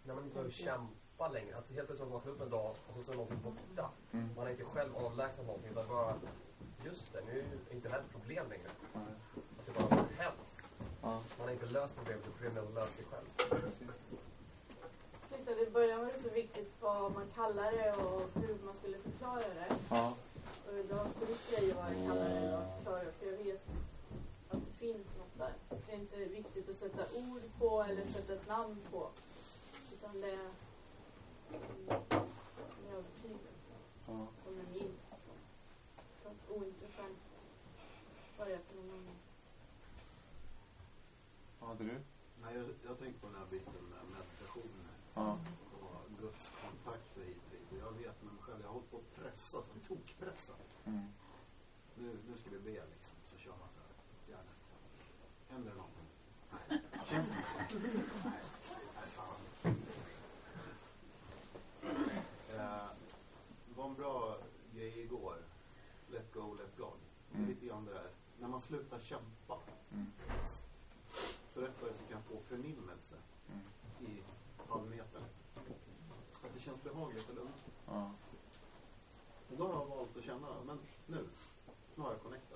[0.03, 1.57] När man inte behöver kämpa längre.
[1.57, 3.89] Att helt plötsligt vakna upp en dag och så är någonting borta.
[4.11, 4.29] Mm.
[4.35, 6.15] Man är inte själv avlägsen någonting utan bara
[6.85, 7.39] Just det, nu
[7.69, 8.69] är inte det här ett problem längre.
[9.59, 10.37] Att det bara har hänt.
[11.01, 13.25] Man har inte löst problemet, utan problemet har löst sig själv.
[13.49, 13.79] precis.
[15.29, 18.57] Så tyckte att i början var det så viktigt vad man kallar det och hur
[18.65, 19.75] man skulle förklara det.
[19.89, 20.13] Ja.
[20.67, 23.61] Och idag skulle grej vad jag kallar det och förklara det, för jag vet
[24.49, 25.07] att det finns
[25.37, 29.09] Det är inte viktigt att sätta ord på eller sätta ett namn på.
[29.93, 30.49] Utan det är
[31.53, 33.73] en, en övertygelse
[34.07, 34.27] ja.
[34.43, 34.93] som är min.
[36.23, 37.17] Så att ointressant
[38.37, 39.15] vad det är för någon annan.
[41.59, 41.99] Vad hade du?
[42.41, 45.39] Nej, jag, jag tänkte på den här biten med meditation Ja.
[45.81, 47.79] och Guds kontakt och hit och dit.
[47.79, 49.57] Jag vet med mig själv, jag har hållit på att pressa,
[49.87, 50.53] tokpressa.
[50.85, 51.07] Mm.
[51.95, 53.93] Nu, nu ska vi be liksom, så kör man så här.
[54.29, 54.51] Gärna.
[55.57, 56.05] Händer någonting?
[56.69, 56.81] Nej.
[57.05, 57.33] Känns det
[58.23, 58.41] Nej.
[58.95, 59.35] Nej, fan.
[62.53, 62.87] Eh,
[63.67, 64.37] det var en bra
[64.75, 65.35] grej igår.
[66.11, 66.93] Let go, let God.
[67.31, 67.49] Det är Mm.
[67.49, 68.09] lite grann det där.
[68.39, 69.57] När man slutar kämpa
[69.91, 70.05] Mm.
[71.49, 73.15] så rätt vad det så kan jag få förnimmelse
[73.49, 73.61] Mm.
[74.11, 74.21] i
[74.69, 75.23] halvmetern.
[76.43, 77.63] Att det känns behagligt och lugnt.
[77.87, 78.11] Ja.
[79.51, 81.27] Och då har jag valt att känna, men nu,
[81.95, 82.46] nu har jag connectat.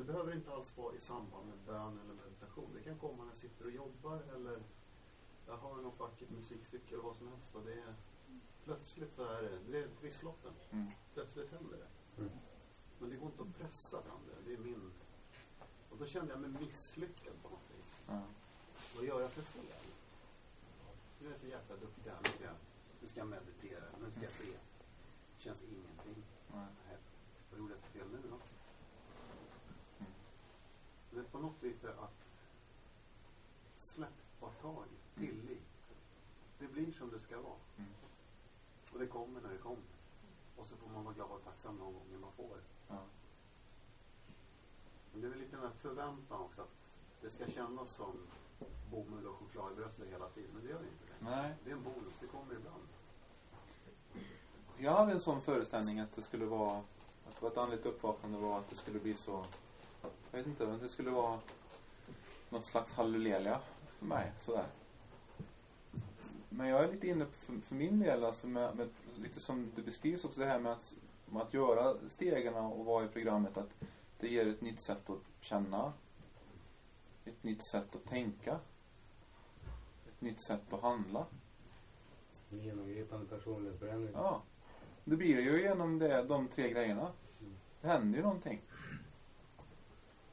[0.00, 0.06] Mm.
[0.06, 2.70] Det behöver inte alls vara i samband med bön eller meditation.
[2.74, 4.62] Det kan komma när jag sitter och jobbar eller
[5.46, 7.54] jag har något vackert musikstycke eller vad som helst.
[7.54, 7.94] Och det är
[8.64, 10.52] plötsligt så här, det är trisslotten.
[10.70, 10.86] Mm.
[11.14, 12.20] Plötsligt händer det.
[12.22, 12.32] Mm.
[12.98, 14.50] Men det går inte att pressa fram det.
[14.50, 14.92] Det är min...
[15.90, 17.94] Och då kände jag mig misslyckad på något vis.
[18.06, 18.22] Ja.
[18.96, 19.64] Vad gör jag för fel?
[21.20, 22.18] Nu är jag så jäkla duktig här.
[22.24, 22.54] Nu ska jag,
[23.00, 23.84] nu ska jag meditera.
[24.00, 24.58] Nu ska jag be.
[25.38, 26.24] Känns ingenting.
[26.54, 26.96] Nej,
[27.50, 28.36] vad gjorde jag för fel nu då?
[31.20, 32.36] Men på något vis är det att
[33.76, 35.62] släppa tag, tillit.
[36.58, 37.60] Det blir som det ska vara.
[37.78, 37.90] Mm.
[38.92, 39.82] Och det kommer när det kommer.
[40.56, 42.56] Och så får man vara glad och tacksam någon gång när man får.
[42.88, 42.98] Ja.
[45.12, 48.26] Men det är väl lite den här förväntan också att det ska kännas som
[48.90, 50.50] bomull och choklad i bröstet hela tiden.
[50.54, 51.04] Men det gör det inte.
[51.18, 51.30] Det.
[51.30, 51.54] Nej.
[51.64, 52.88] det är en bonus, det kommer ibland.
[54.78, 56.78] Jag hade en sån föreställning att det skulle vara
[57.28, 59.44] att det var ett andligt uppvaknande var att det skulle bli så
[60.02, 61.38] jag vet inte, men det skulle vara
[62.48, 63.60] något slags halleluja
[63.98, 64.66] för mig sådär.
[66.48, 69.72] Men jag är lite inne på, för, för min del alltså med, med, lite som
[69.76, 70.94] det beskrivs också det här med att,
[71.26, 73.70] med att göra stegen och vara i programmet att
[74.18, 75.92] det ger ett nytt sätt att känna
[77.24, 78.58] ett nytt sätt att tänka
[80.08, 81.26] ett nytt sätt att handla
[82.50, 84.14] Genomgripande personlighetsförändring.
[84.14, 84.42] Ja.
[85.04, 87.12] Det blir det ju genom det, de tre grejerna.
[87.80, 88.60] Det händer ju någonting.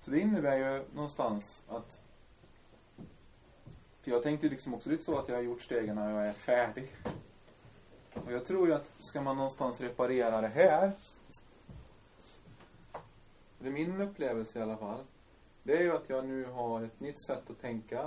[0.07, 2.01] Så det innebär ju någonstans att
[4.01, 6.27] för jag tänkte ju liksom också lite så att jag har gjort stegen när jag
[6.27, 6.95] är färdig.
[8.13, 10.91] Och jag tror ju att ska man någonstans reparera det här
[13.59, 15.03] det är min upplevelse i alla fall.
[15.63, 18.01] Det är ju att jag nu har ett nytt sätt att tänka.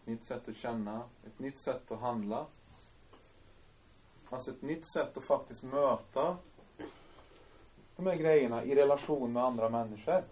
[0.00, 1.02] Ett nytt sätt att känna.
[1.26, 2.46] Ett nytt sätt att handla.
[4.30, 6.36] Alltså ett nytt sätt att faktiskt möta
[7.96, 10.22] de här grejerna i relation med andra människor.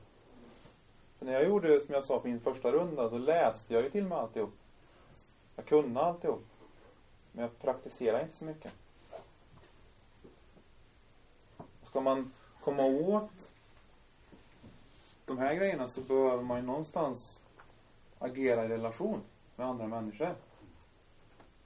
[1.24, 3.90] För när jag gjorde, som jag sa på min första runda, så läste jag ju
[3.90, 4.52] till mig alltihop.
[5.56, 6.46] Jag kunde alltihop.
[7.32, 8.72] Men jag praktiserade inte så mycket.
[11.82, 13.52] Ska man komma åt
[15.24, 17.42] de här grejerna så behöver man ju någonstans
[18.18, 19.20] agera i relation
[19.56, 20.34] med andra människor.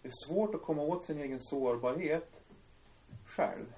[0.03, 2.31] Det är svårt att komma åt sin egen sårbarhet
[3.27, 3.75] själv.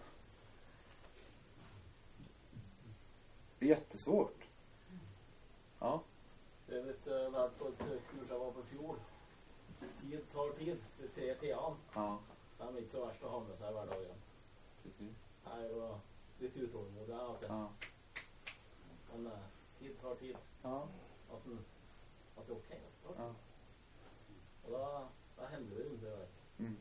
[3.59, 4.40] Det är jättesvårt.
[5.81, 6.03] Ja.
[6.67, 8.97] Jag vet, jag var på ett eh, kurs jag var på fjol.
[10.03, 10.77] Tid tar tid.
[10.99, 11.77] Det är tre teman.
[11.95, 12.19] Ja,
[12.59, 14.17] Det är inte så värst att ha med sig vardagen.
[14.83, 15.15] precis.
[15.45, 15.99] Nej, det var
[16.39, 17.49] lite utålmodig alltid.
[17.51, 17.69] Ja.
[19.13, 19.33] Men eh,
[19.79, 20.37] tid tar tid.
[20.63, 20.89] Ja.
[21.33, 21.59] Att, den,
[22.37, 22.81] att det är okej.
[23.03, 23.35] det tar Ja.
[24.65, 26.07] Och då, då hände det inte.
[26.07, 26.29] vet
[26.59, 26.77] Mm.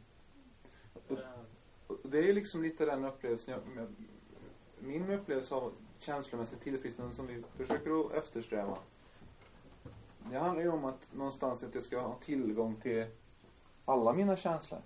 [1.08, 1.46] Det-
[1.88, 3.88] Och Det är ju liksom lite den upplevelsen jag,
[4.80, 8.78] min upplevelse av känslomässig tillfrisknande som vi försöker att eftersträva.
[10.32, 13.06] Det handlar ju om att någonstans att jag ska ha tillgång till
[13.86, 14.82] alla mina känslor.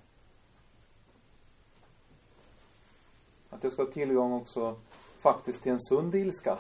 [3.50, 4.76] Att jag ska ha tillgång också
[5.20, 6.60] faktiskt till en sund ilska.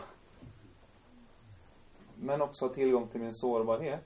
[2.15, 4.05] Men också ha tillgång till min sårbarhet.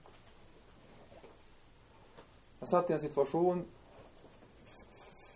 [2.60, 3.66] Jag satt i en situation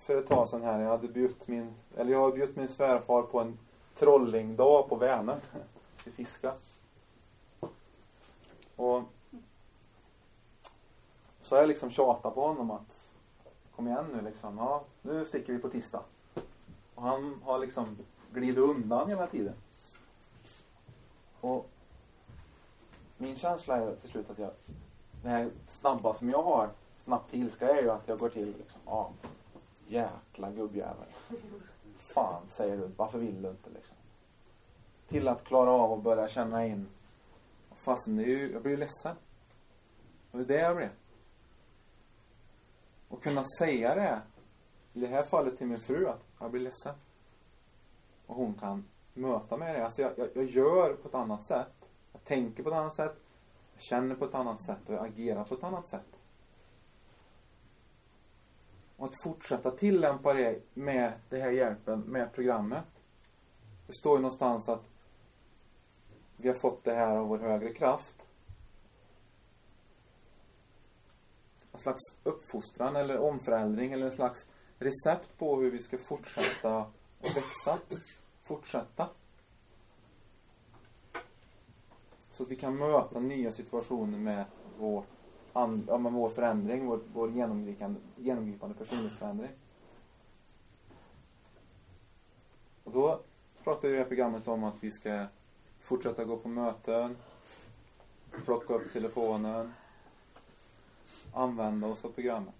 [0.05, 0.79] för ett tag sedan här.
[0.79, 3.57] Jag hade bjudit min, eller jag har bjudit min svärfar på en
[4.01, 5.39] trollingdag på Vänern.
[6.05, 6.53] Vi fiska.
[8.75, 9.03] Och
[11.41, 13.11] så har jag liksom tjatat på honom att
[13.75, 14.57] kom igen nu liksom.
[14.57, 16.03] Ja, nu sticker vi på tisdag.
[16.95, 17.97] Och han har liksom
[18.33, 19.53] glidit undan hela tiden.
[21.41, 21.69] Och
[23.17, 24.51] min känsla är till slut att jag,
[25.23, 26.69] det här snabba som jag har
[27.03, 29.11] snabbt till ilska är ju att jag går till liksom, ja,
[29.87, 31.07] jäkla gubbjävel.
[32.13, 32.91] Fan, säger du.
[32.95, 33.97] Varför vill du inte liksom?
[35.07, 36.87] Till att klara av att börja känna in,
[37.75, 39.15] fast det är ju, jag blir ju ledsen.
[40.31, 40.91] Det är det jag blir.
[43.07, 44.21] Och kunna säga det,
[44.93, 46.95] i det här fallet till min fru, att jag blir ledsen.
[48.25, 49.85] Och hon kan möta mig i det.
[49.85, 51.73] Alltså jag, jag, jag gör på ett annat sätt.
[52.11, 53.15] Jag tänker på ett annat sätt.
[53.73, 56.10] Jag känner på ett annat sätt och jag agerar på ett annat sätt.
[59.01, 62.85] Och att fortsätta tillämpa det med den här hjälpen, med programmet.
[63.87, 64.83] Det står ju någonstans att
[66.37, 68.15] vi har fått det här av vår högre kraft.
[71.73, 77.35] En slags uppfostran eller omförändring eller en slags recept på hur vi ska fortsätta att
[77.35, 77.79] växa.
[78.43, 79.09] Fortsätta.
[82.31, 84.45] Så att vi kan möta nya situationer med
[84.77, 85.20] vårt
[85.53, 89.51] and, ja, men vår förändring, vår, vår genomgripande, genomgripande personlighetsförändring.
[92.83, 93.19] Och då
[93.63, 95.25] pratar vi i det här programmet om att vi ska
[95.79, 97.17] fortsätta gå på möten,
[98.45, 99.73] plocka upp telefonen,
[101.33, 102.55] använda oss av programmet.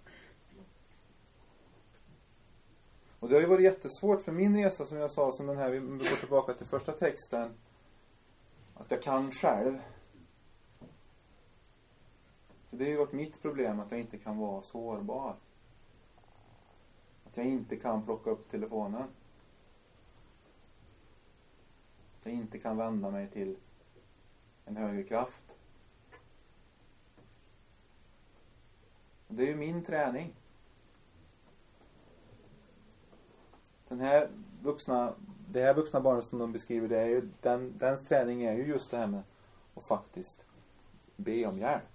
[3.20, 5.70] Och det har ju varit jättesvårt för min resa som jag sa, som den här,
[5.70, 7.50] vi går tillbaka till första texten.
[8.74, 9.78] Att jag kan själv.
[12.72, 15.36] Så det har ju varit mitt problem att jag inte kan vara sårbar.
[17.24, 19.02] Att jag inte kan plocka upp telefonen.
[22.18, 23.56] Att jag inte kan vända mig till
[24.64, 25.44] en högre kraft.
[29.28, 30.32] Och det är ju min träning.
[33.88, 34.28] Den här
[34.62, 35.14] vuxna,
[35.48, 38.66] det här vuxna barnet som de beskriver, det är ju, den, dens träning är ju
[38.66, 39.22] just det här med
[39.74, 40.44] att faktiskt
[41.16, 41.91] be om hjälp.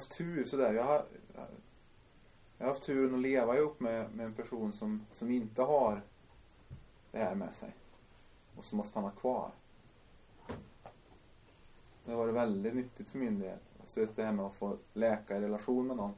[0.00, 0.72] Haft tur sådär.
[0.72, 1.04] Jag har,
[2.58, 6.02] jag har haft turen att leva ihop med, med en person som, som inte har
[7.10, 7.74] det här med sig.
[8.56, 9.50] Och som har stannat kvar.
[12.04, 13.58] Det har varit väldigt nyttigt för min del.
[13.86, 16.14] Så just det här med att få läka i relation med någon.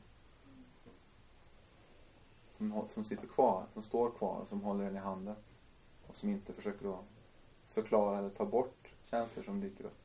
[2.56, 5.36] Som, som sitter kvar, som står kvar och som håller en i handen.
[6.06, 7.04] Och som inte försöker att
[7.72, 10.01] förklara eller ta bort känslor som dyker upp.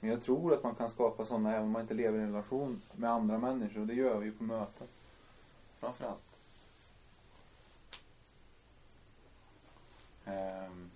[0.00, 2.26] Men jag tror att man kan skapa sådana även om man inte lever i en
[2.26, 3.80] relation med andra människor.
[3.80, 4.86] Och det gör vi ju på möten.
[5.80, 6.20] Framförallt.
[10.24, 10.90] Ehm.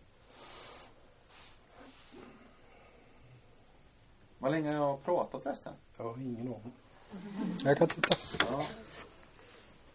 [4.38, 5.72] Vad länge har jag pratat förresten?
[5.96, 6.72] Jag har ingen aning.
[7.64, 8.16] Jag kan titta.
[8.50, 8.66] Ja.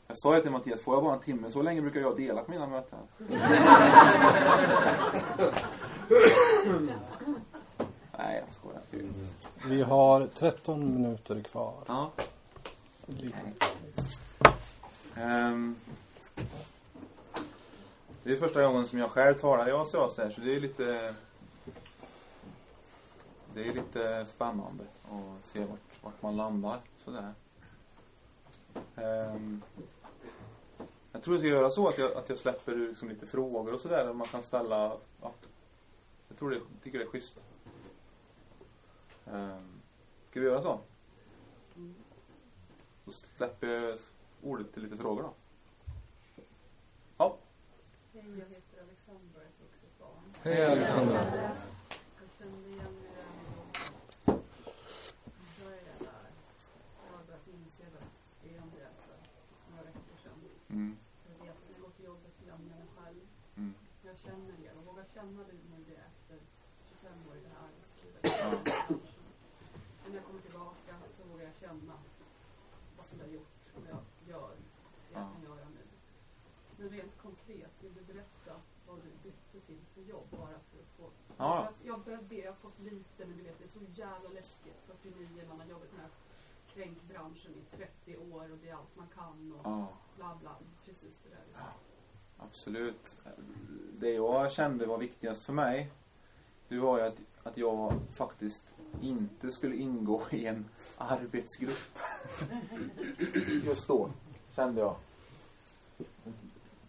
[0.08, 1.52] Jag sa ju till Mattias, får jag bara en timme?
[1.52, 3.00] Så länge brukar jag dela på mina möten.
[9.70, 11.84] Vi har 13 minuter kvar.
[11.88, 12.12] Ja.
[15.16, 15.76] Ehm,
[18.24, 21.16] det är första gången som jag själv talar i här, så det är lite
[23.54, 27.34] det är lite spännande att se vart, vart man landar sådär.
[28.96, 29.62] Ehm,
[31.12, 33.82] jag tror jag ska göra så att jag, att jag släpper liksom lite frågor och
[33.82, 35.32] sådär man kan ställa ja,
[36.28, 37.44] jag tror det, tycker det är schysst.
[39.34, 39.82] Ehm,
[40.30, 40.80] ska vi göra så?
[43.06, 44.00] Då släpper jag
[44.44, 45.34] ordet till lite frågor då.
[47.18, 47.38] Ja.
[48.14, 50.34] Hej, jag heter Alexandra, ett vuxet barn.
[50.44, 51.24] Hej, Alexandra.
[52.20, 54.40] Jag kände igen mig i det här.
[55.64, 56.30] Jag är där.
[57.06, 57.92] Jag har börjat inse det
[58.42, 60.40] beteende för några veckor sedan.
[60.70, 60.98] Mm.
[61.30, 63.22] Jag vet att när jag går till jobbet så lämnar jag mig själv.
[63.58, 63.74] Mm.
[64.06, 66.38] Jag känner er och vågar känna det nu det efter
[66.90, 68.22] 25 år i det här arbetslivet.
[70.04, 71.94] Men när jag kommer tillbaka så vågar jag känna
[72.98, 74.00] vad som jag har gjort och jag
[74.30, 75.30] gör det jag Ja.
[75.34, 75.84] kan göra nu.
[76.78, 78.54] Men rent konkret, vill du berätta
[78.88, 81.10] vad du bytte till för jobb bara för att få...
[81.38, 81.68] Ja.
[81.84, 84.30] Jag, jag börjar be, jag har fått lite men du vet det är så jävla
[84.30, 84.80] läskigt.
[85.02, 86.10] 49, man har jobbat här
[86.74, 89.88] kränkbranschen i 30 år och det är allt man kan och Ja.
[90.18, 90.56] bla bla.
[90.86, 91.64] Precis det där.
[92.38, 93.16] Absolut.
[94.00, 95.92] Det jag kände var viktigast för mig
[96.68, 98.64] det var ju att, att jag faktiskt
[99.02, 100.66] inte skulle ingå i en
[100.98, 101.98] arbetsgrupp.
[103.66, 104.10] Just då
[104.56, 104.96] kände jag.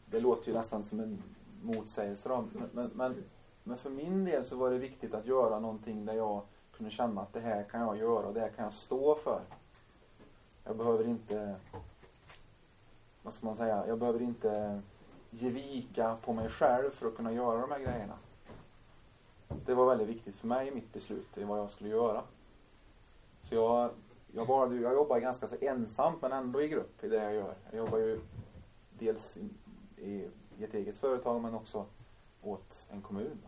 [0.06, 1.22] Det låter ju nästan som en
[1.62, 2.44] motsägelser.
[2.52, 3.24] Men, men, men,
[3.64, 6.42] men för min del så var det viktigt att göra någonting där jag
[6.76, 9.40] kunde känna att det här kan jag göra och det här kan jag stå för.
[10.64, 11.56] Jag behöver inte,
[13.22, 14.82] vad ska man säga, jag behöver inte
[15.30, 18.14] ge vika på mig själv för att kunna göra de här grejerna.
[19.66, 22.22] Det var väldigt viktigt för mig i mitt beslut i vad jag skulle göra.
[23.42, 23.90] Så jag,
[24.32, 27.54] jag, valde, jag jobbar ganska så ensamt men ändå i grupp i det jag gör.
[27.70, 28.20] Jag jobbar ju
[28.98, 29.48] dels i,
[30.02, 30.28] i,
[30.60, 31.84] i ett eget företag men också
[32.42, 33.38] åt en kommun.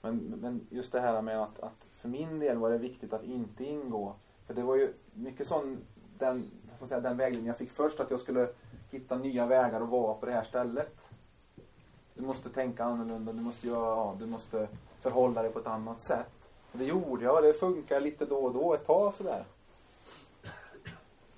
[0.00, 3.24] Men, men just det här med att, att för min del var det viktigt att
[3.24, 4.14] inte ingå.
[4.46, 5.78] För det var ju mycket sån,
[6.18, 8.48] den, så säga, den vägledning jag fick först att jag skulle
[8.90, 10.96] hitta nya vägar att vara på det här stället.
[12.14, 14.68] Du måste tänka annorlunda, du måste göra, ja, du måste
[15.00, 16.32] förhålla dig på ett annat sätt.
[16.72, 19.44] Och det gjorde jag, det funkar lite då och då, ett tag sådär.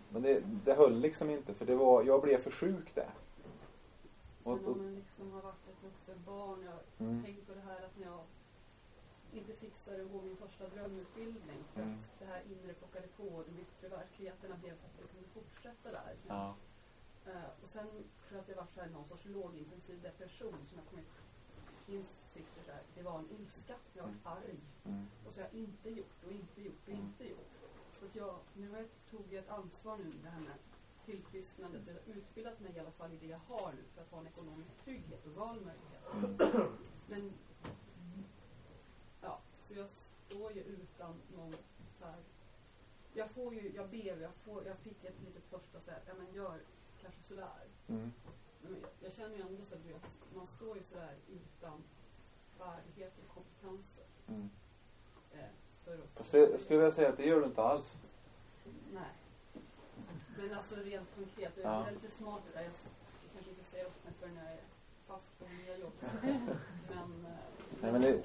[0.08, 3.10] Men det, det höll liksom inte för det var, jag blev för sjuk där.
[4.44, 6.78] Och, Men och, om man liksom har varit ett vuxet barn, jag
[7.08, 7.24] Mm.
[7.24, 8.24] tänker på det här att när jag
[9.32, 11.94] inte fixade att gå min första drömutbildning för Mm.
[11.98, 15.28] att det här inre pockade på och de yttre verkligheterna blev så att jag kunde
[15.28, 16.16] fortsätta där.
[16.28, 16.54] ja,
[17.26, 20.86] Eh, och sen för att det var så här någon sorts lågintensiv depression som jag
[20.88, 21.04] till
[21.96, 22.82] insikter där.
[22.94, 23.74] Det var en ilska.
[23.92, 24.58] Jag var arg.
[24.84, 27.00] mm, Och så har jag inte gjort och inte gjort och Mm.
[27.06, 27.50] inte gjort.
[27.98, 30.56] Så att jag, nu har jag tog jag ett ansvar nu det här med
[31.06, 31.82] tillfrisknandet.
[31.86, 34.20] Jag har utbildat mig i alla fall i det jag har nu för att ha
[34.20, 36.02] en ekonomisk trygghet och valmöjlighet.
[36.14, 36.36] mm,
[37.06, 37.32] Men
[39.20, 41.54] ja, så jag står ju utan någon
[41.98, 42.16] så här.
[43.14, 46.14] Jag får ju, jag ber, jag, får, jag fick ett litet första så här, ja
[46.14, 46.60] men gör
[47.02, 47.66] kanske sådär.
[47.88, 48.12] mm,
[48.62, 49.80] Men jag, jag känner ju ändå så att
[50.34, 51.82] man står ju sådär utan
[52.58, 54.04] färdigheter och kompetenser.
[54.28, 54.50] mm.
[55.32, 55.38] Eh,
[55.84, 57.92] för att Fast det, jag skulle vilja säga att det gör du inte alls.
[60.38, 61.86] Men alltså rent konkret, jag Ja.
[61.86, 62.62] är lite smart där.
[62.62, 62.70] Jag
[63.34, 64.58] kanske inte säger upp mig förrän jag är
[65.06, 65.92] fast på nya jobb.
[66.88, 67.38] men, eh,
[67.80, 68.22] Nej, men det,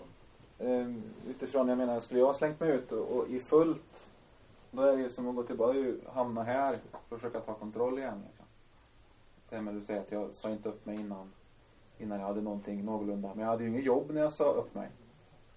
[0.60, 4.10] ehm, utifrån, jag menar, skulle jag ha slängt mig ut och, och i fullt,
[4.72, 8.00] då är det ju som att gå tillbaka, ju hamna här och försöka ta kontroll
[8.00, 8.24] igen.
[8.28, 8.46] Liksom.
[9.50, 11.32] Det här med att du säger att jag sa inte upp mig innan,
[11.98, 13.30] innan jag hade någonting någorlunda.
[13.30, 14.90] Men jag hade ju inget jobb när jag sa upp mig.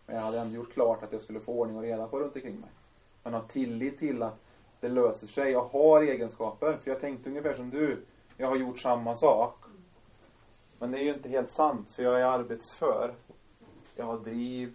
[0.07, 2.35] Men jag hade ändå gjort klart att jag skulle få ordning och reda på runt
[2.37, 2.71] omkring mig.
[3.23, 4.39] Men ha tillit till att
[4.83, 5.51] det löser sig.
[5.51, 6.77] Jag har egenskaper.
[6.77, 8.05] För jag tänkte ungefär som du.
[8.37, 9.65] Jag har gjort samma sak.
[10.79, 11.91] Men det är ju inte helt sant.
[11.91, 13.15] För jag är arbetsför.
[13.97, 14.75] Jag har driv.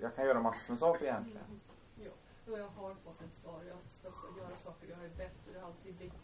[0.00, 1.60] Jag- kan göra massor med saker egentligen.
[2.04, 2.10] Jo,
[2.52, 3.60] och jag har fått ett svar.
[3.68, 3.78] Jag
[4.12, 6.14] ska göra saker jag bett och det har alltid blivit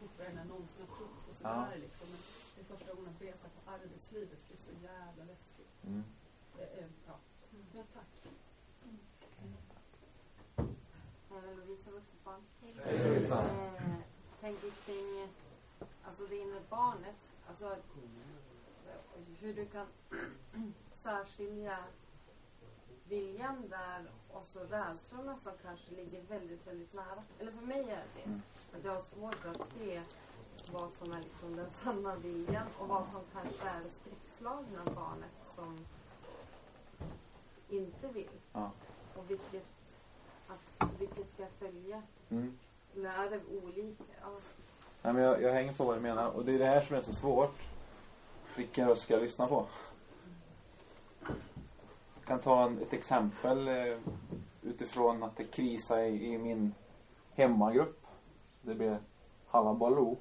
[0.00, 1.76] fortare än jag någonsin har trott och sådär Ja.
[1.84, 2.06] liksom.
[2.10, 2.18] Men
[2.54, 5.72] det är första gången jag här på arbetslivet för det är så jävla läskigt.
[5.86, 6.04] Mm.
[6.56, 7.14] Det är, ja.
[7.74, 8.12] Men tack.
[11.30, 12.40] Eh, Lovisa Vuxenbarn.
[12.55, 13.94] Hej, Eh,
[14.40, 15.28] tänker kring
[16.04, 17.16] alltså det inre barnet.
[17.48, 17.76] Alltså
[19.40, 19.86] hur du kan
[20.94, 21.78] särskilja
[23.08, 27.22] viljan där och så rädslorna som kanske ligger väldigt, väldigt nära.
[27.38, 28.42] Eller för mig är det Mm.
[28.78, 30.02] att jag har svårt att se
[30.72, 35.30] vad som är liksom den sanna viljan och vad som kanske är det skräckslagna barnet
[35.54, 35.78] som
[37.68, 38.40] inte vill.
[38.52, 38.70] Ja.
[39.16, 39.66] Och vilket,
[40.48, 42.02] att, vilket ska jag följa?
[42.28, 42.58] Mm.
[42.96, 44.04] Eller är olika?
[44.20, 44.28] Ja.
[45.02, 46.28] Nej, men jag, jag hänger på vad du menar.
[46.28, 47.58] Och det är det här som är så svårt.
[48.56, 49.66] Vilken röst ska jag lyssna på?
[52.14, 53.98] Jag kan ta en, ett exempel eh,
[54.62, 56.74] utifrån att det krisar i, i min
[57.34, 58.06] hemmagrupp.
[58.62, 58.98] Det blir
[59.46, 60.16] halabaloo.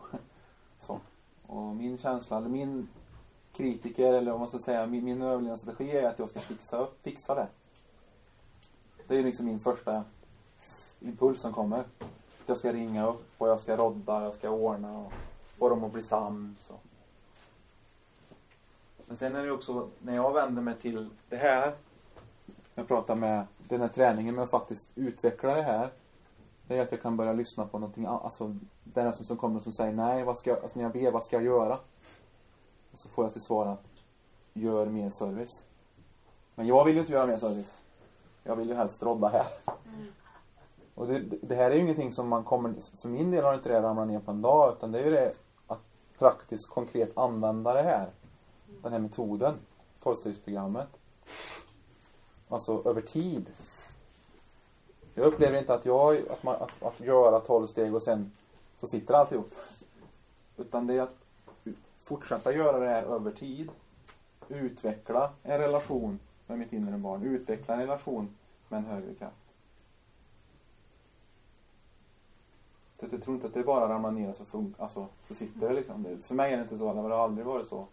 [0.80, 1.00] Så.
[1.48, 2.88] Och min känsla, eller min
[3.54, 7.36] kritiker, eller om man ska säga, min, min överlevnadsstrategi är att jag ska fixa, fixa
[7.36, 7.48] det.
[9.08, 10.04] Det är liksom min första
[11.00, 11.84] impuls som kommer.
[12.46, 15.14] Jag ska ringa upp och jag ska rodda, jag ska ordna och
[15.58, 16.70] få dem att bli sams.
[16.70, 16.82] Och.
[19.08, 21.76] Men sen är det också, när jag vänder mig till det här,
[22.76, 25.90] jag pratar med den här träningen med att faktiskt utveckla det här.
[26.68, 28.24] Det är att jag kan börja lyssna på någonting annat.
[28.24, 31.12] Alltså, den rösten som kommer som säger nej, vad ska jag, alltså när jag ber,
[31.12, 31.78] vad ska jag göra?
[32.92, 33.84] Och så får jag till svar att
[34.54, 35.64] gör mer service.
[36.56, 37.82] Men jag vill ju inte göra mer service.
[38.44, 39.46] Jag vill ju helst rodda här.
[39.86, 40.14] Mm.
[40.96, 43.70] Och det, det här är ju ingenting som man kommer, för min del har inte
[43.70, 45.34] det ramlat ner på en dag utan det är ju det
[45.68, 45.80] att
[46.18, 48.10] praktiskt konkret använda det här.
[48.82, 49.54] Den här metoden.
[50.04, 50.88] Tolvstegsprogrammet.
[52.50, 53.46] Alltså över tid.
[55.14, 58.32] Jag upplever inte att jag, att, man, att, att göra tolv steg och sen
[58.78, 59.52] så sitter alltihop.
[60.58, 61.18] Utan det är att
[62.04, 63.70] fortsätta göra det här över tid.
[64.48, 67.24] Utveckla en relation med mitt inre barn.
[67.24, 68.36] Utveckla en relation
[68.70, 69.45] med en högre kraft.
[73.00, 75.74] Så jag tror inte att det bara ramlar ner och så, alltså, så sitter det
[75.74, 76.22] liksom.
[76.22, 76.94] För mig är det inte så.
[76.94, 77.88] Det har aldrig varit så.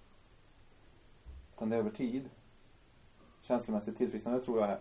[1.57, 2.31] Utan det är över tid.
[3.43, 4.79] Känslomässigt tillfrisknande tror jag,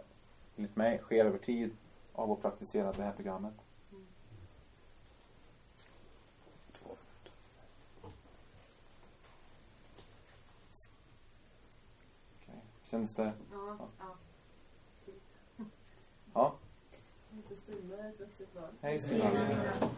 [0.56, 1.72] enligt mig, sker över tid
[2.14, 3.54] av att praktisera det här programmet.
[12.92, 13.34] Kändes det?
[13.52, 13.78] Ja.
[14.00, 14.16] Ja.
[16.34, 16.56] ja.
[17.72, 18.78] Stina är ett vuxet barn.
[18.82, 19.24] Hej, Stina.
[19.24, 19.92] Eh,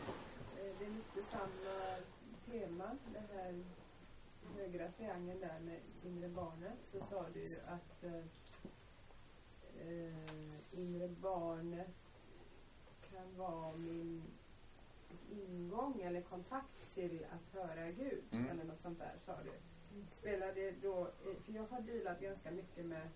[0.79, 1.97] Det är lite samma
[2.45, 2.97] tema.
[3.13, 3.63] Den här
[4.57, 6.77] högra triangeln där med inre barnet.
[6.91, 8.23] Så sa du ju att eh,
[10.71, 11.93] inre barnet
[13.11, 14.23] kan vara min
[15.31, 18.23] ingång eller kontakt till att höra Gud.
[18.31, 18.49] Mm.
[18.49, 19.51] Eller något sånt där sa du.
[20.13, 23.09] Spelar det då, eh, för jag har dealat ganska mycket med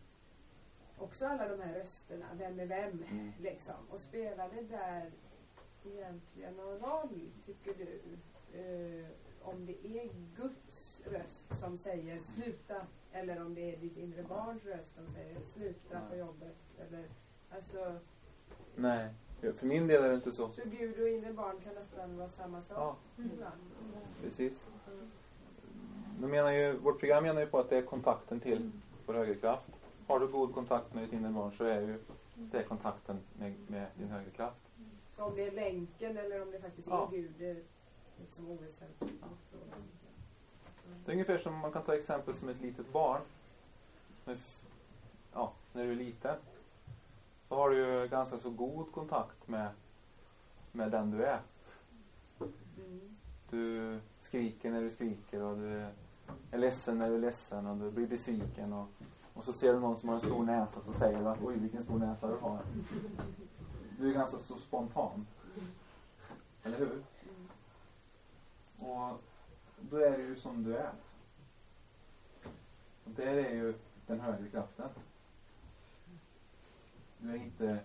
[0.98, 3.32] också alla de här rösterna, vem är vem Mm.
[3.40, 3.76] liksom.
[3.90, 5.12] Och spelar det där
[5.86, 8.02] egentligen någon roll, tycker du?
[8.60, 9.06] Eh,
[9.42, 14.66] om det är Guds röst som säger sluta eller om det är ditt inre barns
[14.66, 16.56] röst som säger sluta på jobbet.
[16.88, 17.06] Eller,
[17.50, 18.00] alltså,
[18.76, 19.10] Nej.
[19.42, 20.50] För min del är det inte så.
[20.50, 23.24] så Gud och inre barn kan nästan vara samma sak Ja.
[23.34, 23.62] ibland.
[24.24, 24.68] Precis.
[24.88, 26.32] Mm.
[26.32, 28.72] Menar ju, vårt program menar ju på att det är kontakten till
[29.06, 29.72] vår högerkraft.
[30.08, 32.00] Har du god kontakt med ditt inre barn så är ju
[32.36, 34.62] det kontakten med, med din högerkraft.
[35.16, 37.10] Så om det är länken eller om det faktiskt är Ja.
[37.12, 37.64] Gud, det är
[38.20, 39.24] liksom oväsentligt.
[41.06, 43.22] Det är ungefär som man kan ta exempel som ett litet barn.
[45.34, 46.36] Ja, när du är liten.
[47.48, 49.70] Så har du ju ganska så god kontakt med,
[50.72, 51.40] med den du är.
[52.40, 53.18] Mm.
[53.50, 55.86] Du skriker när du skriker och du
[56.52, 58.88] är ledsen när du är ledsen och du blir besviken och,
[59.38, 61.58] och så ser du någon som har en stor näsa så säger du att oj
[61.58, 62.60] vilken stor näsa du har.
[64.00, 65.28] Du är ganska så spontan.
[66.64, 67.04] Eller hur?
[68.80, 69.22] Och
[69.80, 70.92] då är det ju som du är.
[73.04, 73.74] Och där är ju
[74.08, 74.90] den högre kraften.
[77.18, 77.80] Du är inte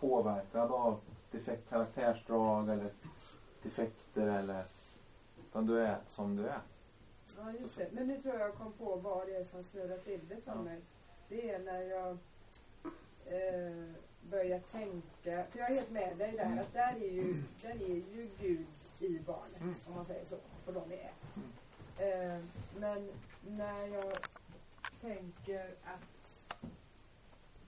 [0.00, 1.00] påverkad av
[1.30, 2.92] defekt karaktärsdrag eller
[3.62, 4.64] defekter eller
[5.48, 6.60] utan du är som du är.
[7.38, 7.88] Ja, just det.
[7.92, 10.52] Men nu tror jag jag kom på vad det är som snurrar till det för
[10.52, 10.62] Ja.
[10.62, 10.80] mig.
[11.28, 12.10] Det är när jag
[13.26, 13.90] eh,
[14.30, 16.58] börjar tänka, för jag är helt med dig där, Mm.
[16.58, 18.66] att där är ju, där är ju Gud
[18.98, 19.74] i barnet, Mm.
[19.88, 21.36] om man säger så, för de är ett.
[21.98, 22.44] Eh,
[22.80, 23.10] men
[23.48, 24.16] när jag
[25.00, 26.64] tänker att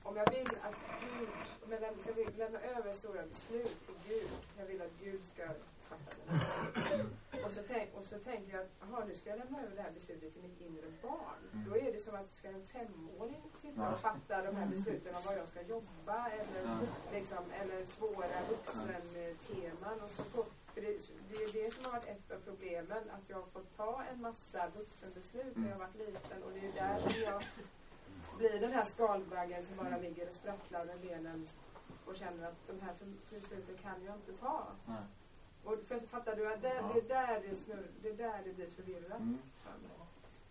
[0.03, 0.75] om jag vill att
[1.19, 1.29] Gud,
[1.65, 4.29] om jag ska lämna över stora beslut till Gud,
[4.59, 5.43] jag vill att Gud ska.
[7.45, 9.83] Och så, tänk, och så tänker jag att, jaha, nu ska jag lämna över det
[9.83, 11.43] här beslutet till mitt inre barn.
[11.53, 11.69] Mm.
[11.69, 15.23] Då är det som att ska en femåring sitta och fatta de här besluten om
[15.27, 16.79] vad jag ska jobba eller, Ja.
[17.13, 20.01] liksom, eller svåra vuxen-teman.
[20.01, 20.45] Och så på,
[20.75, 20.99] för det,
[21.31, 24.21] det är det som har varit ett av problemen, att jag har fått ta en
[24.21, 27.43] massa vuxenbeslut när jag varit liten och det är där som jag
[28.39, 31.49] blir den här skalbaggen som bara ligger och sprattlar med benen
[32.05, 32.95] och känner att de här
[33.31, 34.67] besluten kan jag inte ta.
[34.87, 35.03] Nej.
[35.65, 35.79] Och
[36.11, 39.21] fattar du att det, det, är där det, snurr, det är där det blir förvirrat?
[39.21, 39.39] Mm.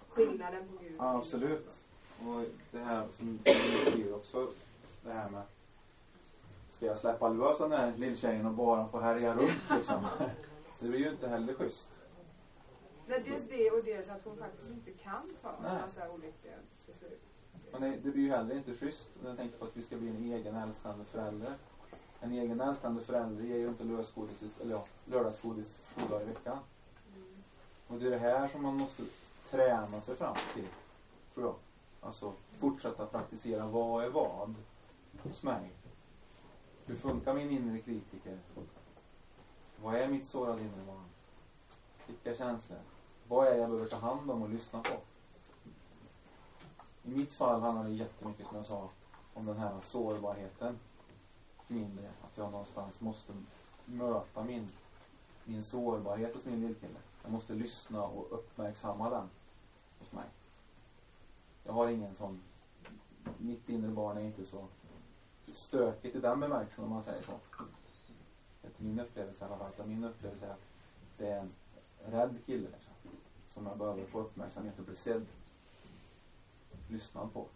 [0.09, 0.95] Skillnaden på Gud.
[0.97, 1.67] Ja, absolut.
[2.19, 4.51] Och det här som du beskriver också,
[5.03, 5.43] det här med
[6.69, 10.07] Ska jag släppa lös den här lilltjejen och bara få härja runt liksom?
[10.79, 11.89] Det blir ju inte heller schysst.
[13.07, 15.81] Nej, dels det och dels att hon faktiskt inte kan ta en Nej.
[15.81, 16.49] massa olika
[16.85, 17.21] beslut.
[17.71, 19.97] Men det, det blir ju heller inte schysst när jag tänker på att vi ska
[19.97, 21.53] bli en egen älskande förälder.
[22.23, 26.57] En egen älskande förälder ger ju inte lösgodis, eller ja, lördagsgodis sju dagar i veckan.
[27.87, 29.03] Och det är det här som man måste
[29.49, 30.67] träna sig fram till,
[31.33, 31.55] tror jag.
[32.01, 34.55] Alltså fortsätta praktisera vad är vad
[35.23, 35.69] hos mig.
[36.85, 38.39] Hur funkar min inre kritiker?
[39.81, 41.05] Vad är mitt sårade inre barn?
[42.07, 42.79] Vilka känslor?
[43.27, 44.97] Vad är jag behöver ta hand om och lyssna på?
[47.03, 48.89] I mitt fall handlar det jättemycket som jag sa
[49.33, 50.79] om den här sårbarheten.
[51.73, 53.33] Min, att jag någonstans måste
[53.85, 54.69] möta min,
[55.45, 56.99] min sårbarhet hos min lillkille.
[57.23, 59.29] Jag måste lyssna och uppmärksamma den
[59.99, 60.25] hos mig.
[61.63, 62.41] Jag har ingen sån,
[63.37, 64.67] mitt inre barn är inte så
[65.43, 67.39] stökigt i den bemärkelsen om man säger så.
[68.61, 69.71] Det är inte min upplevelse i alla fall.
[69.75, 70.67] utan Min upplevelse är att
[71.17, 71.51] det är en
[72.05, 72.93] rädd kille liksom,
[73.47, 75.25] som jag behöver få uppmärksamhet och bli sedd
[76.87, 77.47] lyssnad på.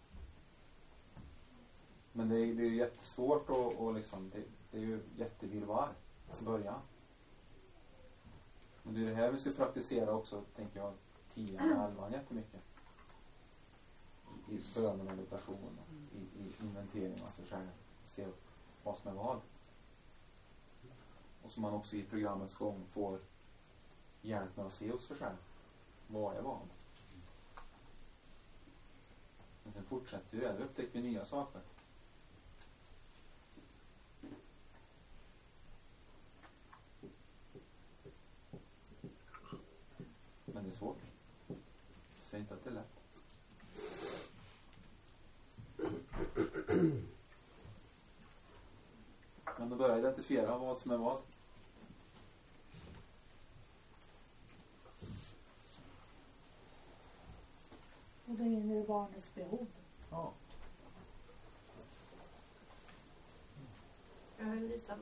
[2.18, 5.92] Men det är, det är jättesvårt och, och liksom, det, det är ju jättevirrvarr
[6.40, 6.80] i början.
[8.82, 10.92] Och det är det här vi ska praktisera också, tänker jag,
[11.34, 12.60] 10 och 11 jättemycket.
[14.48, 17.68] I, i bön och meditation, och i, i inventering av sig själv.
[18.06, 18.26] Se
[18.82, 19.40] vad som är vad.
[21.42, 23.18] Och som man också i programmets gång får
[24.22, 25.36] hjälp med att se hos sig själv.
[26.06, 26.68] Vad är vad?
[29.64, 30.54] Men sen fortsätter ju det.
[30.58, 31.60] Då upptäcker vi nya saker.
[40.54, 40.98] Men det är svårt.
[42.20, 42.98] Säg inte att det är lätt.
[49.58, 51.16] Men att börja identifiera vad som är vad.
[58.26, 59.66] Och då in barnets behov.
[60.10, 60.32] Ja.
[64.38, 64.98] Jag har Lisa.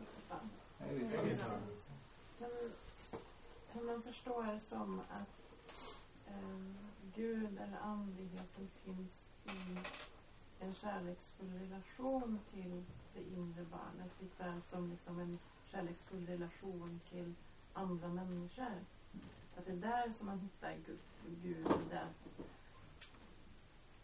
[0.78, 1.16] Hej Lisa.
[1.16, 1.44] Hej Lisa.
[3.77, 5.61] Kan, man förstå det som att
[6.27, 6.59] eh,
[7.15, 9.11] Gud eller andligheten finns
[9.44, 9.78] i
[10.61, 12.85] en kärleksfull relation till
[13.15, 15.39] det inre barnet likväl som liksom en
[15.70, 17.35] kärleksfull relation till
[17.73, 18.85] andra människor.
[19.57, 20.98] Att det är där som man hittar Gud,
[21.43, 22.09] Gud där,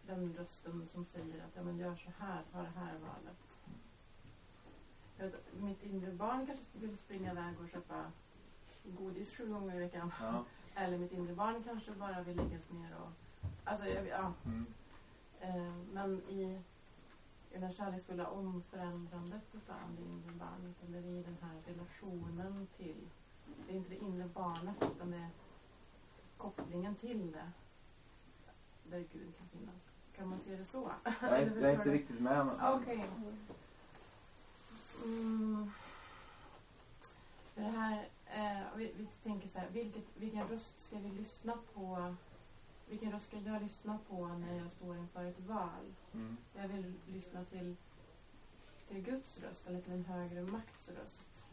[0.07, 3.37] den rösten som säger att ja, men gör så här, ta det här valet.
[5.17, 8.11] För att mitt inre barn kanske vill springa iväg och köpa
[8.85, 10.13] godis sju gånger i veckan.
[10.21, 10.45] Ja.
[10.75, 13.11] Eller mitt inre barn kanske bara vill lägga sig ner och...
[13.65, 14.33] Alltså, ja.
[14.45, 14.67] Mm.
[15.41, 16.61] Eh, men i,
[17.51, 23.09] i det kärleksfulla omförändrandet utav det inre barnet eller i den här relationen till...
[23.67, 25.29] Det är inte det inre barnet utan det är
[26.37, 27.51] kopplingen till det.
[28.91, 29.75] Där Gud kan finnas.
[30.17, 30.93] Kan man se det så?
[31.05, 32.47] Jag är, jag är inte riktigt med.
[32.47, 33.07] men- Okej.
[35.05, 35.71] Mm.
[37.55, 42.15] Det här, eh, vi, vi tänker så här, vilket, vilken röst ska vi lyssna på?
[42.89, 45.95] Vilken röst ska jag lyssna på när jag står inför ett val?
[46.13, 46.37] Mm.
[46.55, 47.77] Jag vill lyssna till,
[48.89, 51.45] till Guds röst eller till en högre makts röst.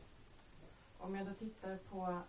[0.98, 2.22] Om jag då tittar på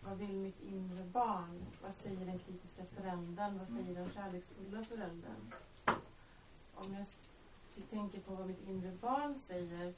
[0.00, 1.66] vad vill mitt inre barn?
[1.82, 3.58] Vad säger den kritiska föräldern?
[3.58, 5.52] Vad säger den kärleksfulla föräldern?
[6.74, 7.06] Om jag
[7.90, 9.94] tänker på vad mitt inre barn säger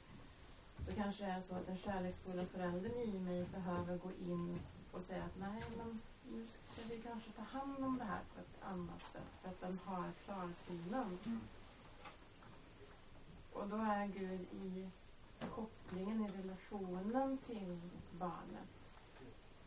[0.85, 4.59] så kanske det är så att den kärleksfulla föräldern i mig behöver gå in
[4.91, 6.01] och säga att nej men
[6.31, 9.61] nu ska vi kanske ta hand om det här på ett annat sätt för att
[9.61, 11.19] den har klarsynen.
[13.53, 14.89] Och då är Gud i
[15.55, 17.79] kopplingen, i relationen till
[18.11, 18.69] barnet.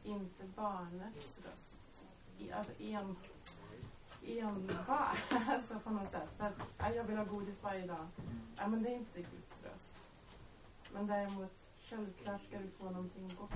[0.03, 2.05] Inte barnets röst.
[2.39, 3.17] I, alltså en,
[4.27, 5.19] enbar,
[5.49, 6.29] alltså på något sätt.
[6.37, 8.07] För att, ja, jag vill ha godis varje dag.
[8.57, 9.44] Ja, men det är inte röst.
[10.95, 11.51] Men däremot,
[11.91, 13.51] självklart ska du få någonting gott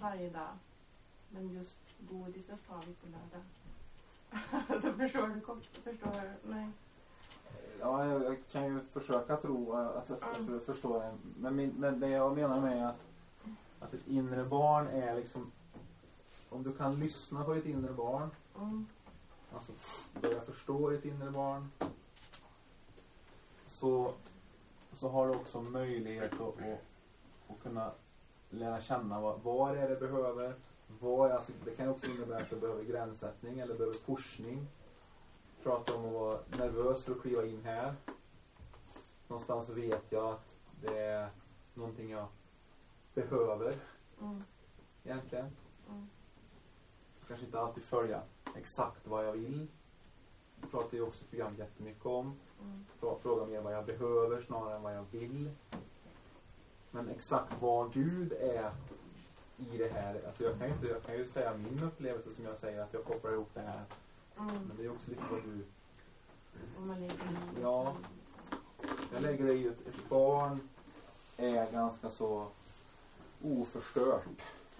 [0.00, 0.48] varje dag.
[1.30, 1.76] Men just
[2.10, 3.44] godiset har vi på lördag.
[4.68, 5.40] alltså förstår du?
[5.82, 6.32] Förstår?
[6.42, 6.68] Nej.
[7.80, 10.10] Ja, jag, jag kan ju försöka tro att,
[10.48, 11.12] jag förstår det.
[11.36, 13.00] Men, min, men det jag menar med att,
[13.80, 15.52] att ett inre barn är liksom...
[16.50, 18.86] Om du kan lyssna på ditt inre barn, Mm.
[19.54, 19.72] alltså
[20.20, 21.70] börja förstå ditt inre barn,
[23.68, 24.14] så,
[24.92, 26.78] så har du också möjlighet att, att,
[27.48, 27.92] att kunna
[28.50, 30.54] lära känna vad, vad är det behöver.
[31.00, 34.66] Vad är, alltså, det kan också innebära att du behöver gränssättning eller behöver pushning.
[35.62, 37.94] Prata om att vara nervös för att kliva in här.
[39.28, 40.44] Någonstans vet jag att
[40.82, 41.28] det är
[41.74, 42.26] någonting jag
[43.14, 43.74] behöver
[44.20, 44.42] Mm.
[45.04, 45.46] egentligen.
[45.88, 46.08] Mm.
[47.28, 48.22] Kanske inte alltid följa
[48.56, 49.66] exakt vad jag vill.
[50.70, 52.26] Pratar ju också programmet jättemycket om.
[52.62, 52.86] Mm.
[53.00, 55.50] Frå- Fråga mer vad jag behöver snarare än vad jag vill.
[56.90, 58.70] Men exakt vad Gud är
[59.72, 60.20] i det här.
[60.26, 62.94] Alltså jag kan ju, inte, jag kan ju säga min upplevelse som jag säger att
[62.94, 63.82] jag kopplar ihop det här.
[64.38, 64.50] Mm.
[64.68, 65.64] Men det är också lite vad du...
[67.62, 67.94] Ja.
[69.12, 70.68] Jag lägger det i att ett barn
[71.36, 72.46] är ganska så
[73.42, 74.24] oförstört.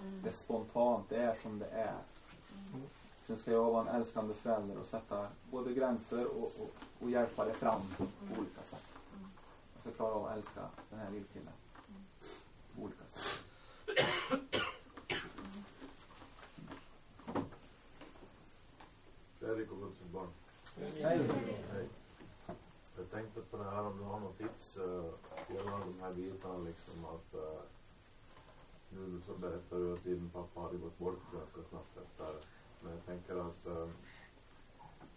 [0.03, 0.23] Mm.
[0.23, 1.95] Det är spontant, det är som det är.
[3.29, 7.45] Sen ska jag vara en älskande förälder och sätta både gränser och, och, och hjälpa
[7.45, 8.05] det fram på
[8.41, 8.87] olika sätt.
[9.75, 10.61] Jag ska klara av att älska
[10.91, 11.53] den här lillkillen
[12.77, 13.45] på olika sätt.
[19.39, 20.29] Fredrik och vuxet barn.
[20.77, 21.29] Hej.
[21.73, 21.89] Hej.
[22.97, 25.11] Jag tänkte på det här om du har något tips uh,
[25.55, 27.61] gällande de här bitarna liksom att uh,
[28.91, 32.58] nu så berättar du att din pappa hade gått bort ganska snabbt efter.
[32.83, 33.89] Men jag tänker att uh,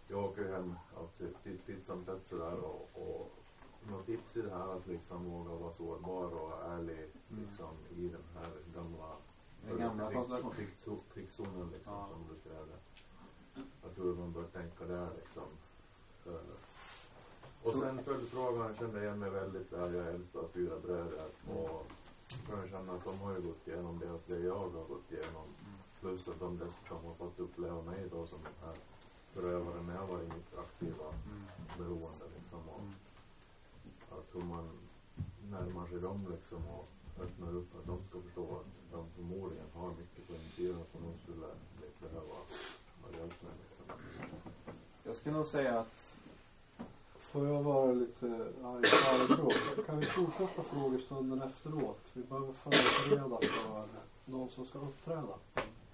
[0.08, 3.32] jag åker hem alltså, titt, titt som tätt sådär och, och
[3.90, 7.44] något tips i det här att liksom våga vara sårbar och ärlig Mm.
[7.44, 9.16] liksom i den här gamla
[9.68, 10.10] Den gamla
[11.14, 12.08] krigszonen liksom Ja.
[12.12, 12.78] som du skrev det.
[13.82, 15.42] Jag tror man bör tänka där liksom.
[16.26, 16.32] Eh,
[17.62, 19.92] Och sen följdfrågan kände jag mig väldigt där.
[19.94, 21.28] Jag är äldst av fyra bröder.
[21.48, 21.86] Och
[22.50, 25.46] jag känner att de har ju gått igenom det, det jag har gått igenom.
[26.02, 28.76] Plus att de dessutom har fått uppleva mig då som den här
[29.32, 31.04] förövaren när jag var i mitt aktiva
[31.78, 32.68] beroende liksom.
[32.68, 32.84] Och
[34.18, 34.68] att hur man
[35.50, 36.88] närmar sig dem liksom och
[37.20, 41.18] öppnar upp att de ska förstå att de förmodligen har mycket på insidan som de
[41.22, 41.46] skulle
[42.00, 42.34] behöva
[43.02, 43.96] ha hjälp med liksom.
[45.04, 46.16] Jag skulle nog säga att
[47.32, 48.26] Får jag vara lite
[48.64, 49.84] arg farbror?
[49.86, 52.00] Kan vi fortsätta frågestunden efteråt?
[52.12, 53.88] Vi behöver förbereda för
[54.24, 55.34] någon som ska uppträda.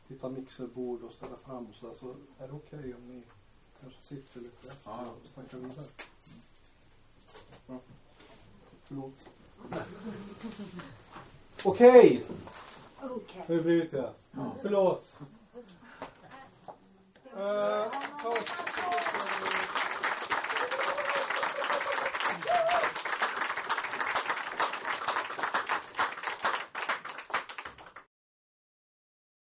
[0.09, 1.95] Hitta mixerbord och ställa fram och sådär.
[2.01, 3.23] Så är det okej om ni
[3.81, 5.01] kanske sitter lite efter Ja.
[5.01, 5.87] och snackar vidare?
[7.67, 7.79] Bra.
[8.85, 9.29] Förlåt.
[11.63, 12.25] Okej!
[13.03, 13.45] Okej.
[13.49, 14.13] Nu bryter jag.
[14.63, 15.13] Förlåt.
[17.25, 17.91] Eh,
[18.23, 18.35] ta-